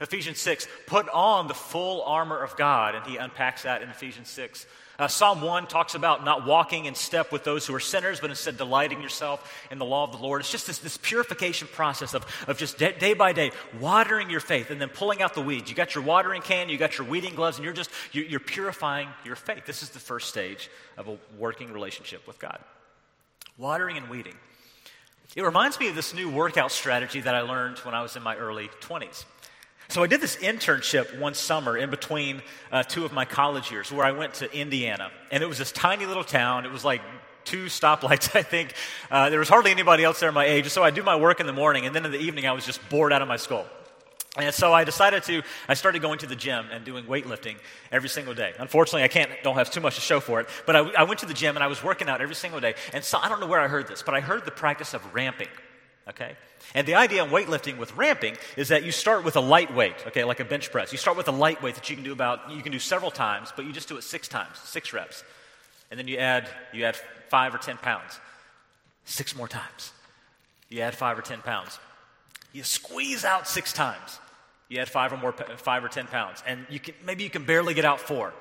Ephesians 0.00 0.38
6, 0.40 0.66
put 0.86 1.08
on 1.10 1.46
the 1.46 1.54
full 1.54 2.02
armor 2.02 2.42
of 2.42 2.56
God, 2.56 2.94
and 2.94 3.06
he 3.06 3.16
unpacks 3.16 3.62
that 3.62 3.82
in 3.82 3.90
Ephesians 3.90 4.28
6. 4.30 4.66
Uh, 4.98 5.08
Psalm 5.08 5.42
1 5.42 5.66
talks 5.66 5.94
about 5.94 6.24
not 6.24 6.46
walking 6.46 6.86
in 6.86 6.94
step 6.94 7.32
with 7.32 7.44
those 7.44 7.66
who 7.66 7.74
are 7.74 7.80
sinners, 7.80 8.18
but 8.20 8.30
instead 8.30 8.56
delighting 8.56 9.02
yourself 9.02 9.52
in 9.70 9.78
the 9.78 9.84
law 9.84 10.04
of 10.04 10.12
the 10.12 10.18
Lord. 10.18 10.40
It's 10.40 10.50
just 10.50 10.68
this, 10.68 10.78
this 10.78 10.96
purification 10.96 11.68
process 11.68 12.14
of, 12.14 12.24
of 12.46 12.56
just 12.56 12.78
day, 12.78 12.94
day, 12.98 13.12
by 13.12 13.32
day 13.32 13.50
watering 13.78 14.30
your 14.30 14.40
faith 14.40 14.70
and 14.70 14.80
then 14.80 14.88
pulling 14.88 15.20
out 15.20 15.34
the 15.34 15.42
weeds. 15.42 15.68
You 15.68 15.76
got 15.76 15.94
your 15.94 16.04
watering 16.04 16.42
can, 16.42 16.68
you 16.68 16.78
got 16.78 16.96
your 16.96 17.06
weeding 17.06 17.34
gloves, 17.34 17.58
and 17.58 17.64
you're 17.64 17.74
just 17.74 17.90
you're, 18.12 18.24
you're 18.24 18.40
purifying 18.40 19.08
your 19.24 19.36
faith. 19.36 19.66
This 19.66 19.82
is 19.82 19.90
the 19.90 19.98
first 19.98 20.28
stage 20.28 20.70
of 20.96 21.08
a 21.08 21.18
working 21.38 21.72
relationship 21.72 22.26
with 22.26 22.38
God 22.38 22.60
watering 23.58 23.96
and 23.96 24.08
weeding. 24.08 24.34
It 25.36 25.42
reminds 25.42 25.78
me 25.78 25.88
of 25.88 25.96
this 25.96 26.14
new 26.14 26.30
workout 26.30 26.70
strategy 26.72 27.20
that 27.20 27.34
I 27.34 27.40
learned 27.40 27.78
when 27.78 27.94
I 27.94 28.02
was 28.02 28.16
in 28.16 28.22
my 28.22 28.36
early 28.36 28.68
20s. 28.80 29.24
So 29.88 30.02
I 30.02 30.06
did 30.06 30.20
this 30.20 30.36
internship 30.36 31.18
one 31.18 31.34
summer 31.34 31.76
in 31.76 31.90
between 31.90 32.42
uh, 32.72 32.82
two 32.82 33.04
of 33.04 33.12
my 33.12 33.24
college 33.24 33.70
years 33.70 33.92
where 33.92 34.06
I 34.06 34.12
went 34.12 34.34
to 34.34 34.52
Indiana. 34.56 35.10
And 35.30 35.42
it 35.42 35.46
was 35.46 35.58
this 35.58 35.72
tiny 35.72 36.06
little 36.06 36.24
town. 36.24 36.64
It 36.64 36.72
was 36.72 36.84
like 36.84 37.02
two 37.44 37.66
stoplights, 37.66 38.34
I 38.36 38.42
think. 38.42 38.74
Uh, 39.10 39.30
there 39.30 39.38
was 39.38 39.48
hardly 39.48 39.70
anybody 39.70 40.04
else 40.04 40.20
there 40.20 40.32
my 40.32 40.46
age. 40.46 40.68
So 40.70 40.82
I 40.82 40.90
do 40.90 41.02
my 41.02 41.16
work 41.16 41.40
in 41.40 41.46
the 41.46 41.52
morning, 41.52 41.86
and 41.86 41.94
then 41.94 42.04
in 42.04 42.12
the 42.12 42.18
evening 42.18 42.46
I 42.46 42.52
was 42.52 42.64
just 42.64 42.86
bored 42.88 43.12
out 43.12 43.22
of 43.22 43.28
my 43.28 43.36
skull. 43.36 43.66
And 44.36 44.52
so 44.52 44.72
I 44.72 44.82
decided 44.82 45.22
to, 45.24 45.42
I 45.68 45.74
started 45.74 46.02
going 46.02 46.18
to 46.18 46.26
the 46.26 46.34
gym 46.34 46.66
and 46.72 46.84
doing 46.84 47.04
weightlifting 47.04 47.56
every 47.92 48.08
single 48.08 48.34
day. 48.34 48.52
Unfortunately, 48.58 49.04
I 49.04 49.08
can't, 49.08 49.30
don't 49.44 49.54
have 49.54 49.70
too 49.70 49.80
much 49.80 49.94
to 49.94 50.00
show 50.00 50.18
for 50.18 50.40
it, 50.40 50.48
but 50.66 50.74
I, 50.74 50.80
I 50.80 51.02
went 51.04 51.20
to 51.20 51.26
the 51.26 51.34
gym 51.34 51.56
and 51.56 51.62
I 51.62 51.68
was 51.68 51.84
working 51.84 52.08
out 52.08 52.20
every 52.20 52.34
single 52.34 52.58
day. 52.58 52.74
And 52.92 53.04
so 53.04 53.18
I 53.18 53.28
don't 53.28 53.38
know 53.38 53.46
where 53.46 53.60
I 53.60 53.68
heard 53.68 53.86
this, 53.86 54.02
but 54.02 54.12
I 54.12 54.20
heard 54.20 54.44
the 54.44 54.50
practice 54.50 54.92
of 54.92 55.14
ramping, 55.14 55.46
okay? 56.08 56.34
And 56.74 56.84
the 56.84 56.96
idea 56.96 57.22
in 57.22 57.30
weightlifting 57.30 57.78
with 57.78 57.96
ramping 57.96 58.36
is 58.56 58.68
that 58.68 58.82
you 58.82 58.90
start 58.90 59.24
with 59.24 59.36
a 59.36 59.40
light 59.40 59.72
weight, 59.72 59.94
okay, 60.08 60.24
like 60.24 60.40
a 60.40 60.44
bench 60.44 60.72
press. 60.72 60.90
You 60.90 60.98
start 60.98 61.16
with 61.16 61.28
a 61.28 61.32
light 61.32 61.62
weight 61.62 61.76
that 61.76 61.88
you 61.88 61.94
can 61.94 62.04
do 62.04 62.12
about, 62.12 62.50
you 62.50 62.62
can 62.62 62.72
do 62.72 62.80
several 62.80 63.12
times, 63.12 63.52
but 63.54 63.66
you 63.66 63.72
just 63.72 63.88
do 63.88 63.96
it 63.98 64.02
six 64.02 64.26
times, 64.26 64.58
six 64.64 64.92
reps. 64.92 65.22
And 65.92 66.00
then 66.00 66.08
you 66.08 66.16
add, 66.16 66.48
you 66.72 66.84
add 66.86 66.96
five 67.28 67.54
or 67.54 67.58
10 67.58 67.76
pounds. 67.76 68.18
Six 69.04 69.36
more 69.36 69.46
times. 69.46 69.92
You 70.68 70.80
add 70.80 70.96
five 70.96 71.16
or 71.16 71.22
10 71.22 71.42
pounds. 71.42 71.78
You 72.52 72.64
squeeze 72.64 73.24
out 73.24 73.46
six 73.46 73.72
times 73.72 74.18
you 74.74 74.80
add 74.80 74.88
five 74.88 75.12
or 75.12 75.16
more, 75.16 75.32
five 75.32 75.84
or 75.84 75.88
ten 75.88 76.06
pounds, 76.06 76.42
and 76.46 76.66
you 76.68 76.80
can 76.80 76.94
maybe 77.04 77.22
you 77.22 77.30
can 77.30 77.44
barely 77.44 77.74
get 77.74 77.84
out 77.84 78.00
four, 78.00 78.34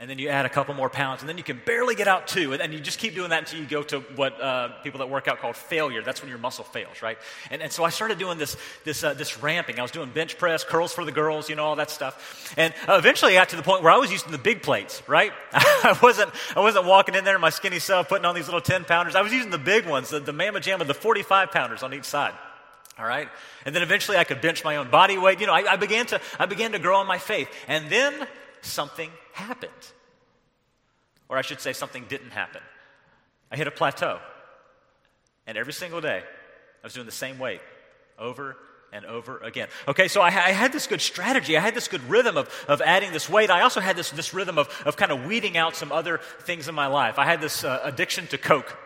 and 0.00 0.08
then 0.08 0.18
you 0.18 0.28
add 0.28 0.46
a 0.46 0.48
couple 0.48 0.74
more 0.74 0.88
pounds, 0.88 1.22
and 1.22 1.28
then 1.28 1.38
you 1.38 1.44
can 1.44 1.60
barely 1.64 1.94
get 1.94 2.06
out 2.06 2.28
two, 2.28 2.52
and, 2.52 2.62
and 2.62 2.72
you 2.72 2.80
just 2.80 2.98
keep 2.98 3.14
doing 3.14 3.30
that 3.30 3.40
until 3.40 3.60
you 3.60 3.66
go 3.66 3.82
to 3.82 4.00
what 4.16 4.40
uh, 4.40 4.68
people 4.82 4.98
that 4.98 5.08
work 5.08 5.28
out 5.28 5.40
call 5.40 5.52
failure. 5.52 6.02
That's 6.02 6.20
when 6.20 6.28
your 6.28 6.38
muscle 6.38 6.64
fails, 6.64 7.02
right? 7.02 7.18
And, 7.50 7.62
and 7.62 7.72
so 7.72 7.84
I 7.84 7.90
started 7.90 8.18
doing 8.18 8.38
this 8.38 8.56
this 8.84 9.02
uh, 9.04 9.14
this 9.14 9.40
ramping. 9.42 9.78
I 9.78 9.82
was 9.82 9.90
doing 9.90 10.10
bench 10.10 10.36
press, 10.36 10.64
curls 10.64 10.92
for 10.92 11.04
the 11.04 11.12
girls, 11.12 11.48
you 11.48 11.56
know, 11.56 11.64
all 11.64 11.76
that 11.76 11.90
stuff, 11.90 12.54
and 12.56 12.74
uh, 12.88 12.94
eventually 12.94 13.36
I 13.36 13.40
got 13.40 13.50
to 13.50 13.56
the 13.56 13.62
point 13.62 13.82
where 13.82 13.92
I 13.92 13.98
was 13.98 14.10
using 14.10 14.32
the 14.32 14.38
big 14.38 14.62
plates, 14.62 15.02
right? 15.06 15.32
I 15.52 15.98
wasn't 16.02 16.30
I 16.56 16.60
wasn't 16.60 16.86
walking 16.86 17.14
in 17.14 17.24
there 17.24 17.36
in 17.36 17.40
my 17.40 17.50
skinny 17.50 17.78
self 17.78 18.08
putting 18.08 18.24
on 18.24 18.34
these 18.34 18.46
little 18.46 18.60
ten 18.60 18.84
pounders. 18.84 19.14
I 19.14 19.22
was 19.22 19.32
using 19.32 19.50
the 19.50 19.58
big 19.58 19.86
ones, 19.86 20.10
the, 20.10 20.18
the 20.18 20.32
Mama 20.32 20.60
Jamma, 20.60 20.86
the 20.86 20.94
forty 20.94 21.22
five 21.22 21.52
pounders 21.52 21.82
on 21.82 21.94
each 21.94 22.04
side. 22.04 22.34
All 22.98 23.06
right? 23.06 23.28
And 23.64 23.74
then 23.74 23.82
eventually 23.82 24.16
I 24.16 24.24
could 24.24 24.40
bench 24.40 24.64
my 24.64 24.76
own 24.76 24.90
body 24.90 25.18
weight. 25.18 25.40
You 25.40 25.46
know, 25.46 25.54
I, 25.54 25.72
I, 25.72 25.76
began, 25.76 26.06
to, 26.06 26.20
I 26.38 26.46
began 26.46 26.72
to 26.72 26.78
grow 26.78 27.00
in 27.00 27.06
my 27.06 27.18
faith. 27.18 27.48
And 27.68 27.88
then 27.88 28.26
something 28.60 29.10
happened. 29.32 29.72
Or 31.28 31.36
I 31.36 31.42
should 31.42 31.60
say, 31.60 31.72
something 31.72 32.04
didn't 32.08 32.30
happen. 32.30 32.62
I 33.52 33.56
hit 33.56 33.66
a 33.66 33.70
plateau. 33.70 34.18
And 35.46 35.56
every 35.56 35.72
single 35.72 36.00
day, 36.00 36.22
I 36.22 36.86
was 36.86 36.92
doing 36.92 37.06
the 37.06 37.12
same 37.12 37.38
weight 37.38 37.60
over 38.18 38.56
and 38.92 39.04
over 39.04 39.38
again. 39.38 39.68
Okay, 39.86 40.08
so 40.08 40.20
I, 40.20 40.28
I, 40.28 40.52
had 40.52 40.72
this 40.72 40.86
good 40.86 41.00
strategy. 41.00 41.56
I 41.56 41.60
had 41.60 41.74
this 41.74 41.88
good 41.88 42.02
rhythm 42.08 42.36
of, 42.36 42.48
of 42.68 42.80
adding 42.80 43.12
this 43.12 43.28
weight. 43.28 43.50
I 43.50 43.60
also 43.60 43.80
had 43.80 43.96
this, 43.96 44.10
this 44.10 44.32
rhythm 44.32 44.58
of, 44.58 44.68
of 44.86 44.96
kind 44.96 45.12
of 45.12 45.26
weeding 45.26 45.56
out 45.56 45.76
some 45.76 45.92
other 45.92 46.20
things 46.40 46.68
in 46.68 46.74
my 46.74 46.86
life. 46.86 47.18
I 47.18 47.24
had 47.24 47.40
this 47.40 47.64
uh, 47.64 47.80
addiction 47.84 48.26
to 48.28 48.38
Coke. 48.38 48.76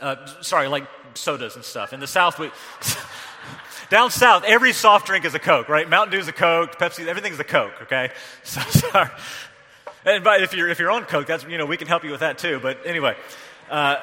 Uh, 0.00 0.16
sorry, 0.42 0.68
like 0.68 0.86
sodas 1.14 1.54
and 1.54 1.64
stuff. 1.64 1.92
In 1.92 2.00
the 2.00 2.06
South, 2.06 2.38
we. 2.38 2.50
Down 3.88 4.10
south, 4.10 4.44
every 4.44 4.72
soft 4.72 5.06
drink 5.06 5.24
is 5.24 5.34
a 5.34 5.38
Coke, 5.38 5.68
right? 5.68 5.88
Mountain 5.88 6.12
Dew 6.12 6.18
is 6.18 6.28
a 6.28 6.32
Coke, 6.32 6.76
Pepsi, 6.76 7.06
everything's 7.06 7.38
a 7.38 7.44
Coke, 7.44 7.74
okay? 7.82 8.10
So, 8.42 8.60
sorry. 8.62 9.10
And 10.04 10.22
but 10.24 10.42
if 10.42 10.54
you're, 10.54 10.68
if 10.68 10.78
you're 10.78 10.90
on 10.90 11.04
Coke, 11.04 11.26
that's, 11.26 11.44
you 11.44 11.58
know, 11.58 11.66
we 11.66 11.76
can 11.76 11.88
help 11.88 12.04
you 12.04 12.10
with 12.10 12.20
that 12.20 12.38
too. 12.38 12.58
But 12.60 12.78
anyway, 12.84 13.16
uh, 13.70 13.96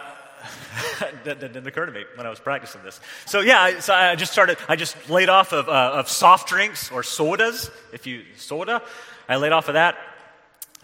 that, 1.00 1.24
that, 1.24 1.40
didn't 1.40 1.68
occur 1.68 1.86
to 1.86 1.92
me 1.92 2.04
when 2.16 2.26
I 2.26 2.30
was 2.30 2.40
practicing 2.40 2.82
this. 2.84 3.00
So 3.26 3.40
yeah, 3.40 3.62
I, 3.62 3.80
so 3.80 3.94
I 3.94 4.16
just 4.16 4.32
started. 4.32 4.58
I 4.68 4.76
just 4.76 5.10
laid 5.10 5.30
off 5.30 5.54
of, 5.54 5.70
uh, 5.70 5.92
of 5.94 6.10
soft 6.10 6.50
drinks 6.50 6.92
or 6.92 7.04
sodas. 7.04 7.72
If 7.94 8.06
you 8.06 8.24
soda, 8.36 8.82
I 9.30 9.38
laid 9.38 9.54
off 9.54 9.70
of 9.70 9.76
that. 9.76 9.98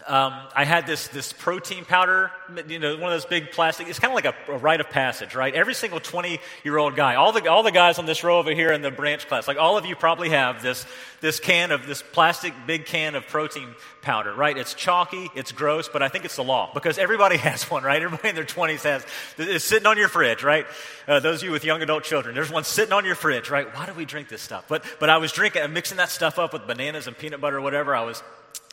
Um, 0.06 0.32
I 0.54 0.64
had 0.64 0.86
this, 0.86 1.08
this 1.08 1.32
protein 1.32 1.84
powder, 1.84 2.30
you 2.68 2.78
know, 2.78 2.96
one 2.96 3.12
of 3.12 3.20
those 3.20 3.26
big 3.26 3.50
plastic. 3.52 3.88
It's 3.88 3.98
kind 3.98 4.10
of 4.10 4.14
like 4.14 4.24
a, 4.24 4.52
a 4.52 4.56
rite 4.56 4.80
of 4.80 4.88
passage, 4.88 5.34
right? 5.34 5.54
Every 5.54 5.74
single 5.74 6.00
20 6.00 6.40
year 6.64 6.78
old 6.78 6.96
guy, 6.96 7.16
all 7.16 7.32
the, 7.32 7.50
all 7.50 7.62
the 7.62 7.70
guys 7.70 7.98
on 7.98 8.06
this 8.06 8.24
row 8.24 8.38
over 8.38 8.52
here 8.52 8.72
in 8.72 8.82
the 8.82 8.90
branch 8.90 9.28
class, 9.28 9.46
like 9.46 9.58
all 9.58 9.76
of 9.76 9.84
you 9.84 9.94
probably 9.94 10.30
have 10.30 10.62
this, 10.62 10.86
this 11.20 11.38
can 11.38 11.70
of, 11.70 11.86
this 11.86 12.02
plastic 12.02 12.54
big 12.66 12.86
can 12.86 13.14
of 13.14 13.26
protein 13.26 13.68
powder, 14.00 14.32
right? 14.32 14.56
It's 14.56 14.74
chalky, 14.74 15.28
it's 15.34 15.52
gross, 15.52 15.88
but 15.88 16.02
I 16.02 16.08
think 16.08 16.24
it's 16.24 16.36
the 16.36 16.44
law 16.44 16.70
because 16.72 16.98
everybody 16.98 17.36
has 17.48 17.70
one, 17.70 17.82
right? 17.82 18.02
Everybody 18.02 18.30
in 18.30 18.34
their 18.34 18.44
20s 18.44 18.82
has, 18.84 19.04
it's 19.36 19.64
sitting 19.64 19.86
on 19.86 19.98
your 19.98 20.08
fridge, 20.08 20.42
right? 20.42 20.66
Uh, 21.06 21.20
those 21.20 21.42
of 21.42 21.44
you 21.44 21.52
with 21.52 21.64
young 21.64 21.82
adult 21.82 22.04
children, 22.04 22.34
there's 22.34 22.50
one 22.50 22.64
sitting 22.64 22.92
on 22.92 23.04
your 23.04 23.14
fridge, 23.14 23.50
right? 23.50 23.72
Why 23.76 23.86
do 23.86 23.92
we 23.92 24.06
drink 24.06 24.28
this 24.28 24.40
stuff? 24.40 24.64
But, 24.66 24.84
but 24.98 25.10
I 25.10 25.18
was 25.18 25.32
drinking, 25.32 25.72
mixing 25.72 25.98
that 25.98 26.08
stuff 26.08 26.38
up 26.38 26.52
with 26.52 26.66
bananas 26.66 27.06
and 27.06 27.16
peanut 27.16 27.40
butter 27.40 27.58
or 27.58 27.60
whatever. 27.60 27.94
I 27.94 28.02
was 28.02 28.22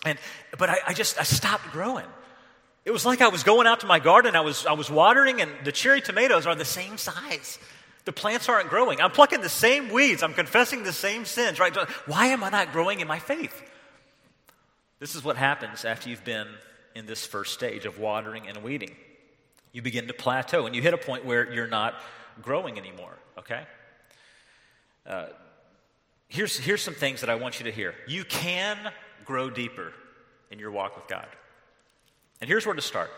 and, 0.06 0.18
but 0.58 0.70
I, 0.70 0.78
I 0.88 0.94
just, 0.94 1.20
I 1.20 1.24
stopped 1.24 1.72
growing. 1.72 2.06
It 2.86 2.92
was 2.92 3.06
like 3.06 3.22
I 3.22 3.28
was 3.28 3.44
going 3.44 3.68
out 3.68 3.82
to 3.82 3.86
my 3.86 4.00
garden, 4.00 4.36
I 4.36 4.42
was, 4.42 4.66
I 4.66 4.72
was 4.74 4.90
watering, 4.90 5.42
and 5.42 5.52
the 5.66 5.72
cherry 5.72 6.02
tomatoes 6.02 6.46
are 6.46 6.56
the 6.56 6.66
same 6.66 6.98
size. 6.98 7.60
The 8.06 8.14
plants 8.14 8.48
aren't 8.48 8.70
growing. 8.70 9.02
I'm 9.02 9.12
plucking 9.12 9.42
the 9.42 9.50
same 9.50 9.90
weeds. 9.90 10.24
I'm 10.24 10.34
confessing 10.34 10.84
the 10.84 10.94
same 10.94 11.26
sins, 11.26 11.60
right? 11.60 11.76
Why 12.06 12.28
am 12.28 12.42
I 12.46 12.50
not 12.50 12.72
growing 12.72 13.02
in 13.02 13.08
my 13.08 13.20
faith? 13.20 13.62
This 15.00 15.16
is 15.16 15.24
what 15.24 15.36
happens 15.36 15.84
after 15.84 16.10
you've 16.10 16.24
been 16.24 16.48
in 16.96 17.06
this 17.06 17.26
first 17.26 17.54
stage 17.54 17.86
of 17.86 18.00
watering 18.00 18.48
and 18.48 18.64
weeding. 18.64 18.96
You 19.74 19.82
begin 19.82 20.08
to 20.08 20.14
plateau, 20.14 20.66
and 20.66 20.74
you 20.74 20.82
hit 20.82 20.94
a 20.94 20.98
point 20.98 21.26
where 21.26 21.52
you're 21.54 21.68
not 21.68 21.96
growing 22.42 22.78
anymore, 22.78 23.18
okay? 23.38 23.66
Uh, 25.06 25.26
here's, 26.30 26.58
here's 26.58 26.82
some 26.82 26.96
things 26.96 27.20
that 27.20 27.30
I 27.30 27.36
want 27.36 27.60
you 27.60 27.66
to 27.66 27.72
hear. 27.72 27.94
You 28.08 28.24
can 28.24 28.78
grow 29.28 29.50
deeper 29.50 29.94
in 30.50 30.58
your 30.58 30.72
walk 30.72 30.96
with 30.96 31.08
God. 31.08 31.28
And 32.42 32.48
here's 32.48 32.66
where 32.66 32.76
to 32.76 32.82
start. 32.82 33.12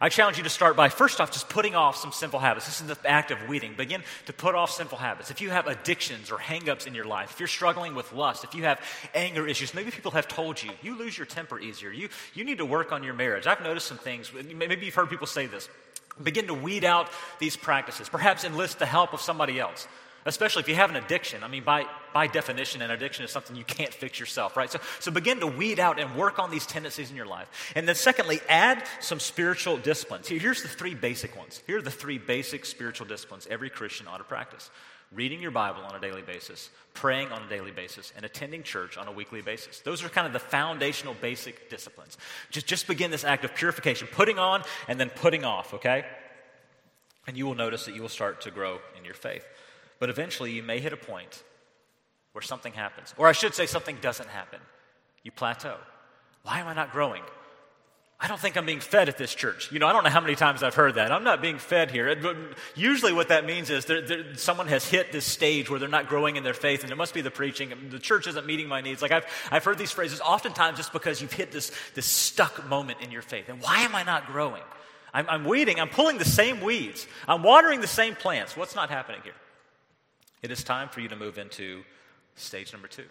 I 0.00 0.08
challenge 0.08 0.36
you 0.36 0.42
to 0.42 0.50
start 0.50 0.76
by 0.76 0.88
first 0.88 1.20
off 1.20 1.30
just 1.30 1.48
putting 1.48 1.76
off 1.76 1.96
some 1.96 2.10
sinful 2.10 2.40
habits. 2.40 2.66
This 2.66 2.80
is 2.80 2.88
the 2.88 3.08
act 3.08 3.30
of 3.30 3.38
weeding. 3.48 3.74
Begin 3.74 4.02
to 4.26 4.32
put 4.32 4.54
off 4.54 4.70
sinful 4.70 4.98
habits. 4.98 5.30
If 5.30 5.40
you 5.40 5.50
have 5.50 5.68
addictions 5.68 6.32
or 6.32 6.36
hangups 6.36 6.86
in 6.86 6.94
your 6.94 7.04
life, 7.04 7.30
if 7.30 7.38
you're 7.38 7.46
struggling 7.46 7.94
with 7.94 8.12
lust, 8.12 8.42
if 8.42 8.54
you 8.54 8.64
have 8.64 8.80
anger 9.14 9.46
issues, 9.46 9.72
maybe 9.72 9.92
people 9.92 10.10
have 10.10 10.26
told 10.26 10.60
you, 10.62 10.70
you 10.82 10.98
lose 10.98 11.16
your 11.16 11.26
temper 11.26 11.60
easier. 11.60 11.90
You, 11.92 12.08
you 12.34 12.44
need 12.44 12.58
to 12.58 12.66
work 12.66 12.90
on 12.90 13.04
your 13.04 13.14
marriage. 13.14 13.46
I've 13.46 13.62
noticed 13.62 13.86
some 13.86 13.98
things. 13.98 14.32
Maybe 14.32 14.84
you've 14.84 14.94
heard 14.94 15.10
people 15.10 15.28
say 15.28 15.46
this. 15.46 15.68
Begin 16.22 16.48
to 16.48 16.54
weed 16.54 16.84
out 16.84 17.08
these 17.38 17.56
practices. 17.56 18.08
Perhaps 18.08 18.44
enlist 18.44 18.80
the 18.80 18.86
help 18.86 19.12
of 19.12 19.20
somebody 19.20 19.60
else 19.60 19.86
especially 20.26 20.60
if 20.60 20.68
you 20.68 20.74
have 20.74 20.90
an 20.90 20.96
addiction. 20.96 21.42
I 21.42 21.48
mean, 21.48 21.64
by, 21.64 21.86
by 22.12 22.26
definition, 22.26 22.82
an 22.82 22.90
addiction 22.90 23.24
is 23.24 23.30
something 23.30 23.56
you 23.56 23.64
can't 23.64 23.92
fix 23.92 24.18
yourself, 24.18 24.56
right? 24.56 24.70
So, 24.70 24.80
so 25.00 25.10
begin 25.10 25.40
to 25.40 25.46
weed 25.46 25.78
out 25.78 26.00
and 26.00 26.16
work 26.16 26.38
on 26.38 26.50
these 26.50 26.66
tendencies 26.66 27.10
in 27.10 27.16
your 27.16 27.26
life. 27.26 27.72
And 27.74 27.86
then, 27.86 27.94
secondly, 27.94 28.40
add 28.48 28.84
some 29.00 29.20
spiritual 29.20 29.76
disciplines. 29.76 30.28
Here's 30.28 30.62
the 30.62 30.68
three 30.68 30.94
basic 30.94 31.36
ones. 31.36 31.62
Here 31.66 31.78
are 31.78 31.82
the 31.82 31.90
three 31.90 32.18
basic 32.18 32.64
spiritual 32.64 33.06
disciplines 33.06 33.46
every 33.50 33.70
Christian 33.70 34.06
ought 34.08 34.18
to 34.18 34.24
practice 34.24 34.70
reading 35.14 35.40
your 35.40 35.50
Bible 35.50 35.82
on 35.82 35.94
a 35.94 36.00
daily 36.00 36.22
basis, 36.22 36.70
praying 36.92 37.30
on 37.30 37.42
a 37.42 37.48
daily 37.48 37.70
basis, 37.70 38.12
and 38.16 38.24
attending 38.24 38.62
church 38.62 38.96
on 38.96 39.06
a 39.08 39.12
weekly 39.12 39.42
basis. 39.42 39.80
Those 39.80 40.02
are 40.02 40.08
kind 40.08 40.26
of 40.26 40.32
the 40.32 40.38
foundational 40.38 41.14
basic 41.14 41.70
disciplines. 41.70 42.18
Just, 42.50 42.66
just 42.66 42.86
begin 42.86 43.10
this 43.10 43.24
act 43.24 43.44
of 43.44 43.54
purification, 43.54 44.08
putting 44.10 44.38
on 44.38 44.62
and 44.88 44.98
then 44.98 45.10
putting 45.10 45.44
off, 45.44 45.74
okay? 45.74 46.04
And 47.26 47.36
you 47.36 47.46
will 47.46 47.54
notice 47.54 47.86
that 47.86 47.94
you 47.94 48.02
will 48.02 48.08
start 48.08 48.42
to 48.42 48.50
grow 48.50 48.80
in 48.98 49.04
your 49.04 49.14
faith. 49.14 49.46
But 49.98 50.10
eventually, 50.10 50.52
you 50.52 50.62
may 50.62 50.80
hit 50.80 50.92
a 50.92 50.96
point 50.96 51.42
where 52.32 52.42
something 52.42 52.72
happens. 52.72 53.14
Or 53.16 53.28
I 53.28 53.32
should 53.32 53.54
say, 53.54 53.66
something 53.66 53.98
doesn't 54.00 54.28
happen. 54.28 54.60
You 55.22 55.30
plateau. 55.30 55.76
Why 56.42 56.60
am 56.60 56.66
I 56.66 56.74
not 56.74 56.92
growing? 56.92 57.22
I 58.20 58.28
don't 58.28 58.40
think 58.40 58.56
I'm 58.56 58.64
being 58.64 58.80
fed 58.80 59.08
at 59.08 59.18
this 59.18 59.34
church. 59.34 59.70
You 59.72 59.78
know, 59.78 59.86
I 59.86 59.92
don't 59.92 60.04
know 60.04 60.10
how 60.10 60.20
many 60.20 60.34
times 60.34 60.62
I've 60.62 60.74
heard 60.74 60.94
that. 60.94 61.12
I'm 61.12 61.24
not 61.24 61.42
being 61.42 61.58
fed 61.58 61.90
here. 61.90 62.16
Usually, 62.74 63.12
what 63.12 63.28
that 63.28 63.44
means 63.44 63.70
is 63.70 63.84
there, 63.84 64.00
there, 64.00 64.36
someone 64.36 64.68
has 64.68 64.88
hit 64.88 65.12
this 65.12 65.24
stage 65.24 65.68
where 65.68 65.78
they're 65.78 65.88
not 65.88 66.08
growing 66.08 66.36
in 66.36 66.44
their 66.44 66.54
faith, 66.54 66.84
and 66.84 66.92
it 66.92 66.96
must 66.96 67.12
be 67.12 67.20
the 67.20 67.30
preaching. 67.30 67.72
The 67.90 67.98
church 67.98 68.26
isn't 68.26 68.46
meeting 68.46 68.68
my 68.68 68.80
needs. 68.80 69.02
Like, 69.02 69.12
I've, 69.12 69.26
I've 69.50 69.64
heard 69.64 69.78
these 69.78 69.90
phrases 69.90 70.20
oftentimes 70.20 70.78
just 70.78 70.92
because 70.92 71.20
you've 71.20 71.32
hit 71.32 71.52
this, 71.52 71.70
this 71.94 72.06
stuck 72.06 72.66
moment 72.68 73.00
in 73.02 73.10
your 73.10 73.22
faith. 73.22 73.48
And 73.48 73.60
why 73.60 73.80
am 73.80 73.94
I 73.94 74.04
not 74.04 74.26
growing? 74.26 74.62
I'm, 75.12 75.28
I'm 75.28 75.44
weeding, 75.44 75.78
I'm 75.78 75.88
pulling 75.88 76.18
the 76.18 76.24
same 76.24 76.60
weeds, 76.60 77.06
I'm 77.28 77.42
watering 77.42 77.80
the 77.80 77.86
same 77.86 78.16
plants. 78.16 78.56
What's 78.56 78.74
not 78.74 78.90
happening 78.90 79.20
here? 79.22 79.34
It 80.44 80.50
is 80.50 80.62
time 80.62 80.90
for 80.90 81.00
you 81.00 81.08
to 81.08 81.16
move 81.16 81.38
into 81.38 81.82
stage 82.36 82.70
number 82.74 82.86
two. 82.86 83.06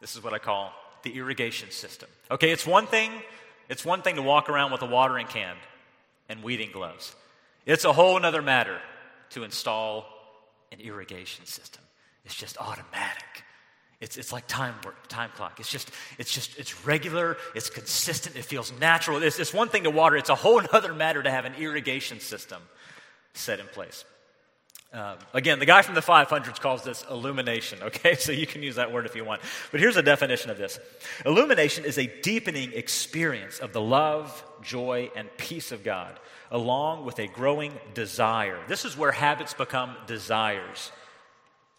This 0.00 0.16
is 0.16 0.24
what 0.24 0.34
I 0.34 0.40
call 0.40 0.72
the 1.04 1.16
irrigation 1.16 1.70
system. 1.70 2.08
Okay, 2.28 2.50
it's 2.50 2.66
one 2.66 2.88
thing, 2.88 3.12
it's 3.68 3.84
one 3.84 4.02
thing 4.02 4.16
to 4.16 4.22
walk 4.22 4.48
around 4.48 4.72
with 4.72 4.82
a 4.82 4.86
watering 4.86 5.28
can 5.28 5.54
and 6.28 6.42
weeding 6.42 6.70
gloves. 6.72 7.14
It's 7.66 7.84
a 7.84 7.92
whole 7.92 8.16
other 8.16 8.42
matter 8.42 8.80
to 9.30 9.44
install 9.44 10.06
an 10.72 10.80
irrigation 10.80 11.46
system. 11.46 11.84
It's 12.24 12.34
just 12.34 12.58
automatic. 12.58 13.44
It's, 14.00 14.16
it's 14.16 14.32
like 14.32 14.48
time 14.48 14.74
work, 14.84 15.06
time 15.06 15.30
clock. 15.36 15.60
It's 15.60 15.70
just, 15.70 15.92
it's 16.18 16.34
just, 16.34 16.58
it's 16.58 16.84
regular, 16.84 17.36
it's 17.54 17.70
consistent, 17.70 18.34
it 18.34 18.44
feels 18.44 18.72
natural. 18.80 19.22
It's, 19.22 19.38
it's 19.38 19.54
one 19.54 19.68
thing 19.68 19.84
to 19.84 19.90
water, 19.90 20.16
it's 20.16 20.30
a 20.30 20.34
whole 20.34 20.62
other 20.72 20.94
matter 20.94 21.22
to 21.22 21.30
have 21.30 21.44
an 21.44 21.54
irrigation 21.54 22.18
system 22.18 22.60
set 23.34 23.60
in 23.60 23.66
place. 23.66 24.04
Um, 24.94 25.16
again, 25.32 25.58
the 25.58 25.64
guy 25.64 25.80
from 25.80 25.94
the 25.94 26.02
500s 26.02 26.60
calls 26.60 26.82
this 26.82 27.02
illumination, 27.10 27.78
okay? 27.82 28.14
So 28.22 28.30
you 28.30 28.46
can 28.46 28.62
use 28.62 28.76
that 28.76 28.92
word 28.92 29.06
if 29.06 29.16
you 29.16 29.24
want. 29.24 29.40
But 29.70 29.80
here's 29.80 29.96
a 29.96 30.02
definition 30.02 30.50
of 30.50 30.58
this 30.58 30.78
Illumination 31.24 31.84
is 31.84 31.98
a 31.98 32.06
deepening 32.20 32.72
experience 32.74 33.58
of 33.58 33.72
the 33.72 33.80
love, 33.80 34.44
joy, 34.62 35.10
and 35.16 35.34
peace 35.38 35.72
of 35.72 35.82
God, 35.82 36.20
along 36.50 37.06
with 37.06 37.18
a 37.18 37.26
growing 37.26 37.72
desire. 37.94 38.58
This 38.68 38.84
is 38.84 38.96
where 38.96 39.12
habits 39.12 39.54
become 39.54 39.96
desires 40.06 40.92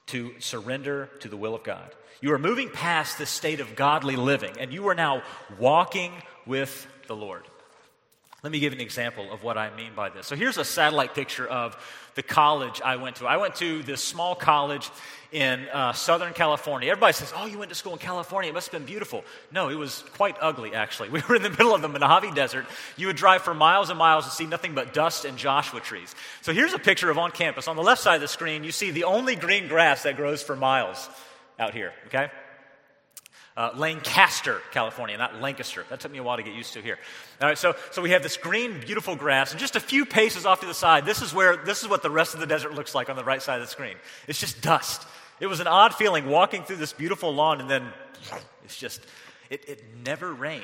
to 0.07 0.33
surrender 0.39 1.09
to 1.19 1.29
the 1.29 1.37
will 1.37 1.55
of 1.55 1.63
God. 1.63 1.93
You 2.19 2.33
are 2.33 2.39
moving 2.39 2.69
past 2.69 3.17
this 3.17 3.29
state 3.29 3.59
of 3.59 3.75
godly 3.75 4.15
living, 4.15 4.53
and 4.59 4.73
you 4.73 4.87
are 4.87 4.95
now 4.95 5.21
walking 5.59 6.13
with 6.45 6.87
the 7.07 7.15
Lord. 7.15 7.43
Let 8.43 8.51
me 8.51 8.59
give 8.59 8.73
an 8.73 8.81
example 8.81 9.31
of 9.31 9.41
what 9.41 9.57
I 9.57 9.73
mean 9.73 9.91
by 9.95 10.09
this. 10.09 10.27
So 10.27 10.35
here's 10.35 10.57
a 10.57 10.65
satellite 10.65 11.15
picture 11.15 11.47
of 11.47 11.77
the 12.15 12.23
college 12.23 12.81
I 12.81 12.97
went 12.97 13.15
to. 13.17 13.25
I 13.25 13.37
went 13.37 13.55
to 13.55 13.81
this 13.83 14.03
small 14.03 14.35
college 14.35 14.91
in 15.31 15.65
uh, 15.69 15.93
Southern 15.93 16.33
California. 16.33 16.91
Everybody 16.91 17.13
says, 17.13 17.31
Oh, 17.33 17.45
you 17.45 17.57
went 17.57 17.69
to 17.69 17.75
school 17.75 17.93
in 17.93 17.99
California. 17.99 18.51
It 18.51 18.53
must 18.53 18.69
have 18.69 18.81
been 18.81 18.85
beautiful. 18.85 19.23
No, 19.53 19.69
it 19.69 19.75
was 19.75 20.03
quite 20.15 20.35
ugly, 20.41 20.75
actually. 20.75 21.07
We 21.13 21.21
were 21.29 21.37
in 21.37 21.41
the 21.41 21.51
middle 21.51 21.73
of 21.73 21.81
the 21.81 21.87
Mojave 21.87 22.31
Desert. 22.31 22.65
You 22.97 23.07
would 23.07 23.15
drive 23.15 23.43
for 23.43 23.53
miles 23.53 23.89
and 23.89 23.97
miles 23.97 24.25
and 24.25 24.33
see 24.33 24.45
nothing 24.45 24.75
but 24.75 24.93
dust 24.93 25.23
and 25.23 25.37
Joshua 25.37 25.79
trees. 25.79 26.13
So 26.41 26.51
here's 26.51 26.73
a 26.73 26.79
picture 26.79 27.09
of 27.09 27.17
on 27.17 27.31
campus. 27.31 27.69
On 27.69 27.77
the 27.77 27.81
left 27.81 28.01
side 28.01 28.15
of 28.15 28.21
the 28.21 28.27
screen, 28.27 28.65
you 28.65 28.73
see 28.73 28.91
the 28.91 29.05
only 29.05 29.37
green 29.37 29.69
grass 29.69 30.03
that 30.03 30.17
grows 30.17 30.43
for 30.43 30.57
miles 30.57 31.09
out 31.57 31.73
here, 31.73 31.93
okay? 32.07 32.29
Uh, 33.55 33.71
Lancaster, 33.75 34.61
California, 34.71 35.17
not 35.17 35.41
Lancaster. 35.41 35.85
That 35.89 35.99
took 35.99 36.11
me 36.11 36.17
a 36.17 36.23
while 36.23 36.37
to 36.37 36.43
get 36.43 36.55
used 36.55 36.73
to 36.73 36.81
here. 36.81 36.97
All 37.41 37.47
right, 37.47 37.57
so, 37.57 37.75
so 37.91 38.01
we 38.01 38.11
have 38.11 38.23
this 38.23 38.37
green, 38.37 38.79
beautiful 38.79 39.15
grass, 39.15 39.51
and 39.51 39.59
just 39.59 39.75
a 39.75 39.79
few 39.79 40.05
paces 40.05 40.45
off 40.45 40.59
to 40.61 40.65
the 40.65 40.73
side, 40.73 41.05
this 41.05 41.21
is 41.21 41.33
where 41.33 41.57
this 41.57 41.83
is 41.83 41.89
what 41.89 42.01
the 42.01 42.09
rest 42.09 42.33
of 42.33 42.39
the 42.39 42.47
desert 42.47 42.73
looks 42.73 42.95
like 42.95 43.09
on 43.09 43.15
the 43.15 43.23
right 43.23 43.41
side 43.41 43.61
of 43.61 43.67
the 43.67 43.71
screen. 43.71 43.95
It's 44.27 44.39
just 44.39 44.61
dust. 44.61 45.05
It 45.39 45.47
was 45.47 45.59
an 45.59 45.67
odd 45.67 45.93
feeling 45.93 46.27
walking 46.27 46.63
through 46.63 46.77
this 46.77 46.93
beautiful 46.93 47.33
lawn, 47.33 47.59
and 47.59 47.69
then 47.69 47.87
it's 48.63 48.77
just, 48.77 49.05
it, 49.49 49.67
it 49.67 49.83
never 50.03 50.33
rained 50.33 50.63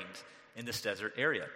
in 0.56 0.66
this 0.66 0.82
desert 0.82 1.14
area. 1.18 1.48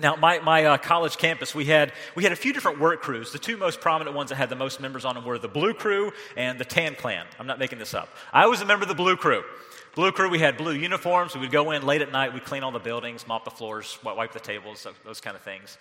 Now, 0.00 0.16
my, 0.16 0.38
my 0.38 0.64
uh, 0.64 0.78
college 0.78 1.18
campus, 1.18 1.54
we 1.54 1.66
had, 1.66 1.92
we 2.14 2.22
had 2.22 2.32
a 2.32 2.36
few 2.36 2.52
different 2.52 2.80
work 2.80 3.02
crews. 3.02 3.30
The 3.30 3.38
two 3.38 3.58
most 3.58 3.80
prominent 3.80 4.16
ones 4.16 4.30
that 4.30 4.36
had 4.36 4.48
the 4.48 4.56
most 4.56 4.80
members 4.80 5.04
on 5.04 5.14
them 5.14 5.24
were 5.24 5.38
the 5.38 5.48
Blue 5.48 5.74
Crew 5.74 6.12
and 6.34 6.58
the 6.58 6.64
Tan 6.64 6.94
Clan. 6.94 7.26
I'm 7.38 7.46
not 7.46 7.58
making 7.58 7.78
this 7.78 7.92
up. 7.92 8.08
I 8.32 8.46
was 8.46 8.62
a 8.62 8.64
member 8.64 8.84
of 8.84 8.88
the 8.88 8.94
Blue 8.94 9.16
Crew. 9.16 9.44
Blue 9.94 10.10
crew, 10.10 10.30
we 10.30 10.38
had 10.38 10.56
blue 10.56 10.72
uniforms. 10.72 11.34
We 11.34 11.40
would 11.42 11.50
go 11.50 11.70
in 11.70 11.84
late 11.84 12.00
at 12.00 12.10
night. 12.10 12.32
We'd 12.32 12.44
clean 12.44 12.62
all 12.62 12.72
the 12.72 12.78
buildings, 12.78 13.26
mop 13.26 13.44
the 13.44 13.50
floors, 13.50 13.98
wipe 14.02 14.32
the 14.32 14.40
tables, 14.40 14.86
those 15.04 15.20
kind 15.20 15.36
of 15.36 15.42
things. 15.42 15.76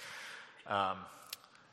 Um, 0.67 0.97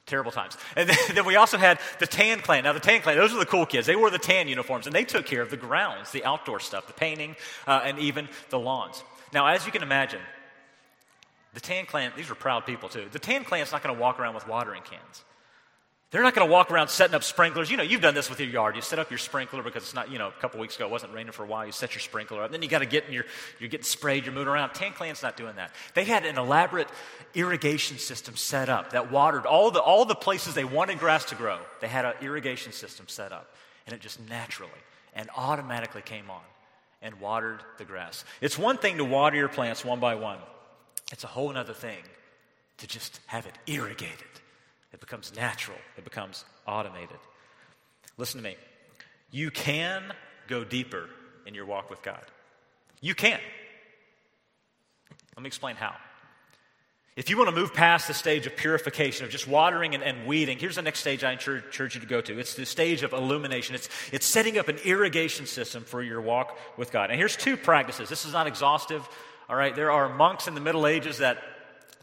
terrible 0.06 0.30
times. 0.30 0.56
And 0.76 0.88
then, 1.12 1.24
we 1.24 1.36
also 1.36 1.58
had 1.58 1.78
the 1.98 2.06
tan 2.06 2.40
clan. 2.40 2.64
Now, 2.64 2.72
the 2.72 2.80
tan 2.80 3.00
clan, 3.02 3.16
those 3.16 3.32
were 3.32 3.40
the 3.40 3.46
cool 3.46 3.66
kids. 3.66 3.86
They 3.86 3.96
wore 3.96 4.10
the 4.10 4.18
tan 4.18 4.48
uniforms, 4.48 4.86
and 4.86 4.94
they 4.94 5.04
took 5.04 5.26
care 5.26 5.42
of 5.42 5.50
the 5.50 5.56
grounds, 5.56 6.12
the 6.12 6.24
outdoor 6.24 6.60
stuff, 6.60 6.86
the 6.86 6.92
painting, 6.92 7.36
uh, 7.66 7.82
and 7.84 7.98
even 7.98 8.28
the 8.50 8.58
lawns. 8.58 9.02
Now, 9.32 9.46
as 9.46 9.66
you 9.66 9.72
can 9.72 9.82
imagine, 9.82 10.20
the 11.54 11.60
tan 11.60 11.86
clan, 11.86 12.12
these 12.16 12.28
were 12.28 12.34
proud 12.34 12.66
people 12.66 12.88
too. 12.88 13.06
The 13.10 13.18
tan 13.18 13.44
clan's 13.44 13.72
not 13.72 13.82
going 13.82 13.94
to 13.94 14.00
walk 14.00 14.20
around 14.20 14.34
with 14.34 14.46
watering 14.46 14.82
cans. 14.82 15.24
They're 16.10 16.22
not 16.22 16.34
going 16.34 16.48
to 16.48 16.50
walk 16.50 16.70
around 16.70 16.88
setting 16.88 17.14
up 17.14 17.22
sprinklers. 17.22 17.70
You 17.70 17.76
know, 17.76 17.82
you've 17.82 18.00
done 18.00 18.14
this 18.14 18.30
with 18.30 18.40
your 18.40 18.48
yard. 18.48 18.76
You 18.76 18.80
set 18.80 18.98
up 18.98 19.10
your 19.10 19.18
sprinkler 19.18 19.62
because 19.62 19.82
it's 19.82 19.94
not, 19.94 20.10
you 20.10 20.18
know, 20.18 20.28
a 20.28 20.40
couple 20.40 20.58
weeks 20.58 20.74
ago 20.76 20.86
it 20.86 20.90
wasn't 20.90 21.12
raining 21.12 21.32
for 21.32 21.44
a 21.44 21.46
while. 21.46 21.66
You 21.66 21.72
set 21.72 21.94
your 21.94 22.00
sprinkler 22.00 22.42
up. 22.42 22.50
Then 22.50 22.62
you 22.62 22.68
got 22.68 22.78
to 22.78 22.86
get 22.86 23.06
in 23.06 23.12
your, 23.12 23.26
you're 23.60 23.68
getting 23.68 23.84
sprayed, 23.84 24.24
you're 24.24 24.32
moving 24.32 24.48
around. 24.48 24.70
TanClan's 24.70 25.22
not 25.22 25.36
doing 25.36 25.56
that. 25.56 25.70
They 25.92 26.04
had 26.04 26.24
an 26.24 26.38
elaborate 26.38 26.88
irrigation 27.34 27.98
system 27.98 28.36
set 28.36 28.70
up 28.70 28.92
that 28.92 29.12
watered 29.12 29.44
all 29.44 29.70
the, 29.70 29.80
all 29.80 30.06
the 30.06 30.14
places 30.14 30.54
they 30.54 30.64
wanted 30.64 30.98
grass 30.98 31.26
to 31.26 31.34
grow. 31.34 31.58
They 31.82 31.88
had 31.88 32.06
an 32.06 32.14
irrigation 32.22 32.72
system 32.72 33.06
set 33.06 33.30
up, 33.30 33.54
and 33.86 33.94
it 33.94 34.00
just 34.00 34.18
naturally 34.30 34.70
and 35.14 35.28
automatically 35.36 36.02
came 36.02 36.30
on 36.30 36.40
and 37.02 37.20
watered 37.20 37.60
the 37.76 37.84
grass. 37.84 38.24
It's 38.40 38.56
one 38.56 38.78
thing 38.78 38.96
to 38.96 39.04
water 39.04 39.36
your 39.36 39.48
plants 39.48 39.84
one 39.84 40.00
by 40.00 40.14
one, 40.14 40.38
it's 41.12 41.24
a 41.24 41.28
whole 41.28 41.54
other 41.54 41.74
thing 41.74 41.98
to 42.78 42.86
just 42.86 43.20
have 43.26 43.44
it 43.46 43.54
irrigated. 43.66 44.27
It 44.98 45.00
becomes 45.00 45.32
natural, 45.36 45.78
it 45.96 46.02
becomes 46.02 46.44
automated. 46.66 47.18
Listen 48.16 48.42
to 48.42 48.44
me. 48.44 48.56
You 49.30 49.52
can 49.52 50.02
go 50.48 50.64
deeper 50.64 51.08
in 51.46 51.54
your 51.54 51.66
walk 51.66 51.88
with 51.88 52.02
God. 52.02 52.24
You 53.00 53.14
can. 53.14 53.38
Let 55.36 55.42
me 55.44 55.46
explain 55.46 55.76
how. 55.76 55.94
If 57.14 57.30
you 57.30 57.38
want 57.38 57.48
to 57.48 57.54
move 57.54 57.72
past 57.72 58.08
the 58.08 58.14
stage 58.14 58.48
of 58.48 58.56
purification, 58.56 59.24
of 59.24 59.30
just 59.30 59.46
watering 59.46 59.94
and, 59.94 60.02
and 60.02 60.26
weeding, 60.26 60.58
here's 60.58 60.74
the 60.74 60.82
next 60.82 60.98
stage 60.98 61.22
I 61.22 61.30
encourage, 61.30 61.94
you 61.94 62.00
to 62.00 62.06
go 62.06 62.20
to. 62.20 62.36
It's 62.36 62.54
the 62.54 62.66
stage 62.66 63.04
of 63.04 63.12
illumination. 63.12 63.76
It's, 63.76 63.88
it's 64.10 64.26
setting 64.26 64.58
up 64.58 64.66
an 64.66 64.78
irrigation 64.78 65.46
system 65.46 65.84
for 65.84 66.02
your 66.02 66.20
walk 66.20 66.58
with 66.76 66.90
God. 66.90 67.10
And 67.10 67.20
here's 67.20 67.36
two 67.36 67.56
practices. 67.56 68.08
This 68.08 68.24
is 68.24 68.32
not 68.32 68.48
exhaustive, 68.48 69.08
all 69.48 69.54
right? 69.54 69.76
There 69.76 69.92
are 69.92 70.08
monks 70.08 70.48
in 70.48 70.56
the 70.56 70.60
Middle 70.60 70.88
Ages 70.88 71.18
that 71.18 71.38